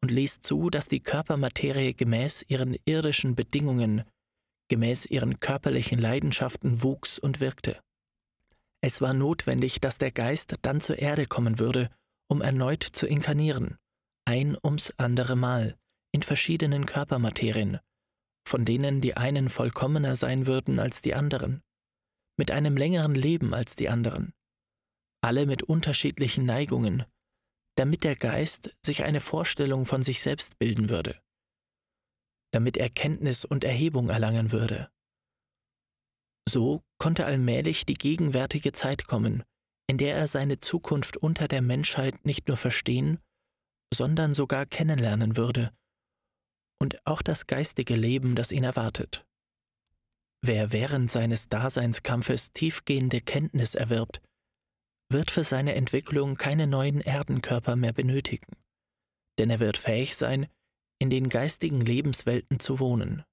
und 0.02 0.10
ließ 0.10 0.40
zu, 0.40 0.70
dass 0.70 0.88
die 0.88 1.00
Körpermaterie 1.00 1.94
gemäß 1.94 2.44
ihren 2.48 2.76
irdischen 2.84 3.34
Bedingungen, 3.34 4.04
gemäß 4.68 5.06
ihren 5.06 5.40
körperlichen 5.40 5.98
Leidenschaften 5.98 6.82
wuchs 6.82 7.18
und 7.18 7.40
wirkte. 7.40 7.80
Es 8.80 9.00
war 9.00 9.14
notwendig, 9.14 9.80
dass 9.80 9.98
der 9.98 10.12
Geist 10.12 10.56
dann 10.62 10.80
zur 10.80 10.98
Erde 10.98 11.26
kommen 11.26 11.58
würde, 11.58 11.90
um 12.28 12.40
erneut 12.40 12.82
zu 12.82 13.06
inkarnieren, 13.06 13.78
ein 14.24 14.56
ums 14.62 14.92
andere 14.96 15.36
Mal, 15.36 15.76
in 16.12 16.22
verschiedenen 16.22 16.86
Körpermaterien, 16.86 17.78
von 18.46 18.64
denen 18.64 19.00
die 19.00 19.16
einen 19.16 19.48
vollkommener 19.48 20.16
sein 20.16 20.46
würden 20.46 20.78
als 20.78 21.02
die 21.02 21.14
anderen, 21.14 21.62
mit 22.38 22.50
einem 22.50 22.76
längeren 22.76 23.14
Leben 23.14 23.54
als 23.54 23.76
die 23.76 23.88
anderen, 23.88 24.32
alle 25.22 25.46
mit 25.46 25.62
unterschiedlichen 25.62 26.44
Neigungen, 26.44 27.04
damit 27.76 28.04
der 28.04 28.16
Geist 28.16 28.76
sich 28.84 29.04
eine 29.04 29.20
Vorstellung 29.20 29.86
von 29.86 30.02
sich 30.02 30.20
selbst 30.20 30.58
bilden 30.58 30.88
würde, 30.88 31.20
damit 32.56 32.78
er 32.78 32.88
Kenntnis 32.88 33.44
und 33.44 33.64
Erhebung 33.64 34.08
erlangen 34.08 34.50
würde. 34.50 34.88
So 36.48 36.82
konnte 36.96 37.26
allmählich 37.26 37.84
die 37.84 37.92
gegenwärtige 37.92 38.72
Zeit 38.72 39.06
kommen, 39.06 39.44
in 39.90 39.98
der 39.98 40.16
er 40.16 40.26
seine 40.26 40.58
Zukunft 40.58 41.18
unter 41.18 41.48
der 41.48 41.60
Menschheit 41.60 42.24
nicht 42.24 42.48
nur 42.48 42.56
verstehen, 42.56 43.18
sondern 43.92 44.32
sogar 44.32 44.64
kennenlernen 44.64 45.36
würde, 45.36 45.70
und 46.80 47.06
auch 47.06 47.20
das 47.20 47.46
geistige 47.46 47.94
Leben, 47.94 48.36
das 48.36 48.52
ihn 48.52 48.64
erwartet. 48.64 49.26
Wer 50.42 50.72
während 50.72 51.10
seines 51.10 51.50
Daseinskampfes 51.50 52.54
tiefgehende 52.54 53.20
Kenntnis 53.20 53.74
erwirbt, 53.74 54.22
wird 55.12 55.30
für 55.30 55.44
seine 55.44 55.74
Entwicklung 55.74 56.36
keine 56.36 56.66
neuen 56.66 57.02
Erdenkörper 57.02 57.76
mehr 57.76 57.92
benötigen, 57.92 58.56
denn 59.38 59.50
er 59.50 59.60
wird 59.60 59.76
fähig 59.76 60.16
sein, 60.16 60.46
in 60.98 61.10
den 61.10 61.28
geistigen 61.28 61.80
Lebenswelten 61.80 62.60
zu 62.60 62.78
wohnen. 62.78 63.24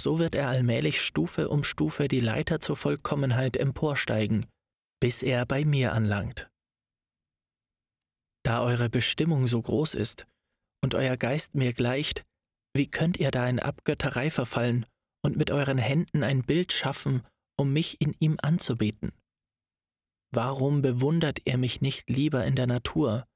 So 0.00 0.18
wird 0.18 0.34
er 0.34 0.48
allmählich 0.48 1.00
Stufe 1.00 1.48
um 1.48 1.64
Stufe 1.64 2.08
die 2.08 2.20
Leiter 2.20 2.60
zur 2.60 2.76
Vollkommenheit 2.76 3.56
emporsteigen, 3.56 4.46
bis 5.00 5.22
er 5.22 5.46
bei 5.46 5.64
mir 5.64 5.92
anlangt. 5.92 6.48
Da 8.44 8.62
eure 8.62 8.88
Bestimmung 8.88 9.48
so 9.48 9.60
groß 9.60 9.94
ist 9.94 10.26
und 10.84 10.94
euer 10.94 11.16
Geist 11.16 11.54
mir 11.54 11.72
gleicht, 11.72 12.24
wie 12.76 12.88
könnt 12.88 13.16
ihr 13.16 13.30
da 13.30 13.48
in 13.48 13.58
Abgötterei 13.58 14.30
verfallen 14.30 14.86
und 15.24 15.36
mit 15.36 15.50
euren 15.50 15.78
Händen 15.78 16.22
ein 16.22 16.42
Bild 16.42 16.72
schaffen, 16.72 17.26
um 17.58 17.72
mich 17.72 18.00
in 18.00 18.14
ihm 18.20 18.36
anzubeten? 18.40 19.12
Warum 20.32 20.82
bewundert 20.82 21.40
ihr 21.44 21.56
mich 21.56 21.80
nicht 21.80 22.08
lieber 22.08 22.44
in 22.44 22.54
der 22.54 22.66
Natur, 22.66 23.26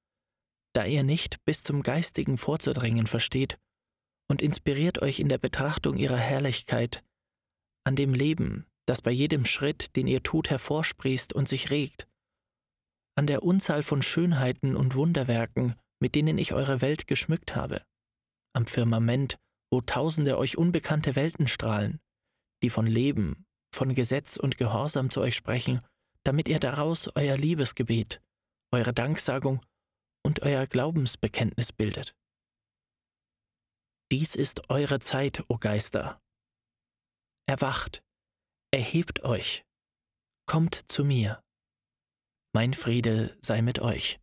da 0.72 0.84
ihr 0.84 1.02
nicht 1.02 1.44
bis 1.44 1.62
zum 1.62 1.82
Geistigen 1.82 2.38
vorzudringen 2.38 3.06
versteht 3.06 3.58
und 4.28 4.42
inspiriert 4.42 5.02
euch 5.02 5.20
in 5.20 5.28
der 5.28 5.38
Betrachtung 5.38 5.96
ihrer 5.96 6.16
Herrlichkeit, 6.16 7.02
an 7.84 7.96
dem 7.96 8.14
Leben, 8.14 8.66
das 8.86 9.02
bei 9.02 9.10
jedem 9.10 9.44
Schritt, 9.44 9.96
den 9.96 10.06
ihr 10.06 10.22
tut, 10.22 10.50
hervorsprießt 10.50 11.32
und 11.32 11.48
sich 11.48 11.70
regt, 11.70 12.06
an 13.16 13.26
der 13.26 13.42
Unzahl 13.42 13.82
von 13.82 14.02
Schönheiten 14.02 14.76
und 14.76 14.94
Wunderwerken, 14.94 15.74
mit 16.00 16.14
denen 16.14 16.38
ich 16.38 16.52
eure 16.52 16.80
Welt 16.80 17.06
geschmückt 17.06 17.56
habe, 17.56 17.82
am 18.54 18.66
Firmament, 18.66 19.38
wo 19.70 19.80
tausende 19.80 20.38
euch 20.38 20.56
unbekannte 20.56 21.16
Welten 21.16 21.48
strahlen, 21.48 22.00
die 22.62 22.70
von 22.70 22.86
Leben, 22.86 23.44
von 23.74 23.94
Gesetz 23.94 24.36
und 24.36 24.58
Gehorsam 24.58 25.10
zu 25.10 25.20
euch 25.20 25.34
sprechen 25.34 25.80
damit 26.24 26.48
ihr 26.48 26.60
daraus 26.60 27.10
euer 27.14 27.36
Liebesgebet, 27.36 28.20
eure 28.72 28.92
Danksagung 28.92 29.60
und 30.24 30.42
euer 30.42 30.66
Glaubensbekenntnis 30.66 31.72
bildet. 31.72 32.14
Dies 34.12 34.34
ist 34.34 34.70
eure 34.70 34.98
Zeit, 35.00 35.44
o 35.48 35.56
Geister. 35.56 36.20
Erwacht, 37.46 38.02
erhebt 38.72 39.24
euch, 39.24 39.64
kommt 40.46 40.90
zu 40.90 41.04
mir. 41.04 41.42
Mein 42.52 42.74
Friede 42.74 43.38
sei 43.40 43.62
mit 43.62 43.78
euch. 43.78 44.20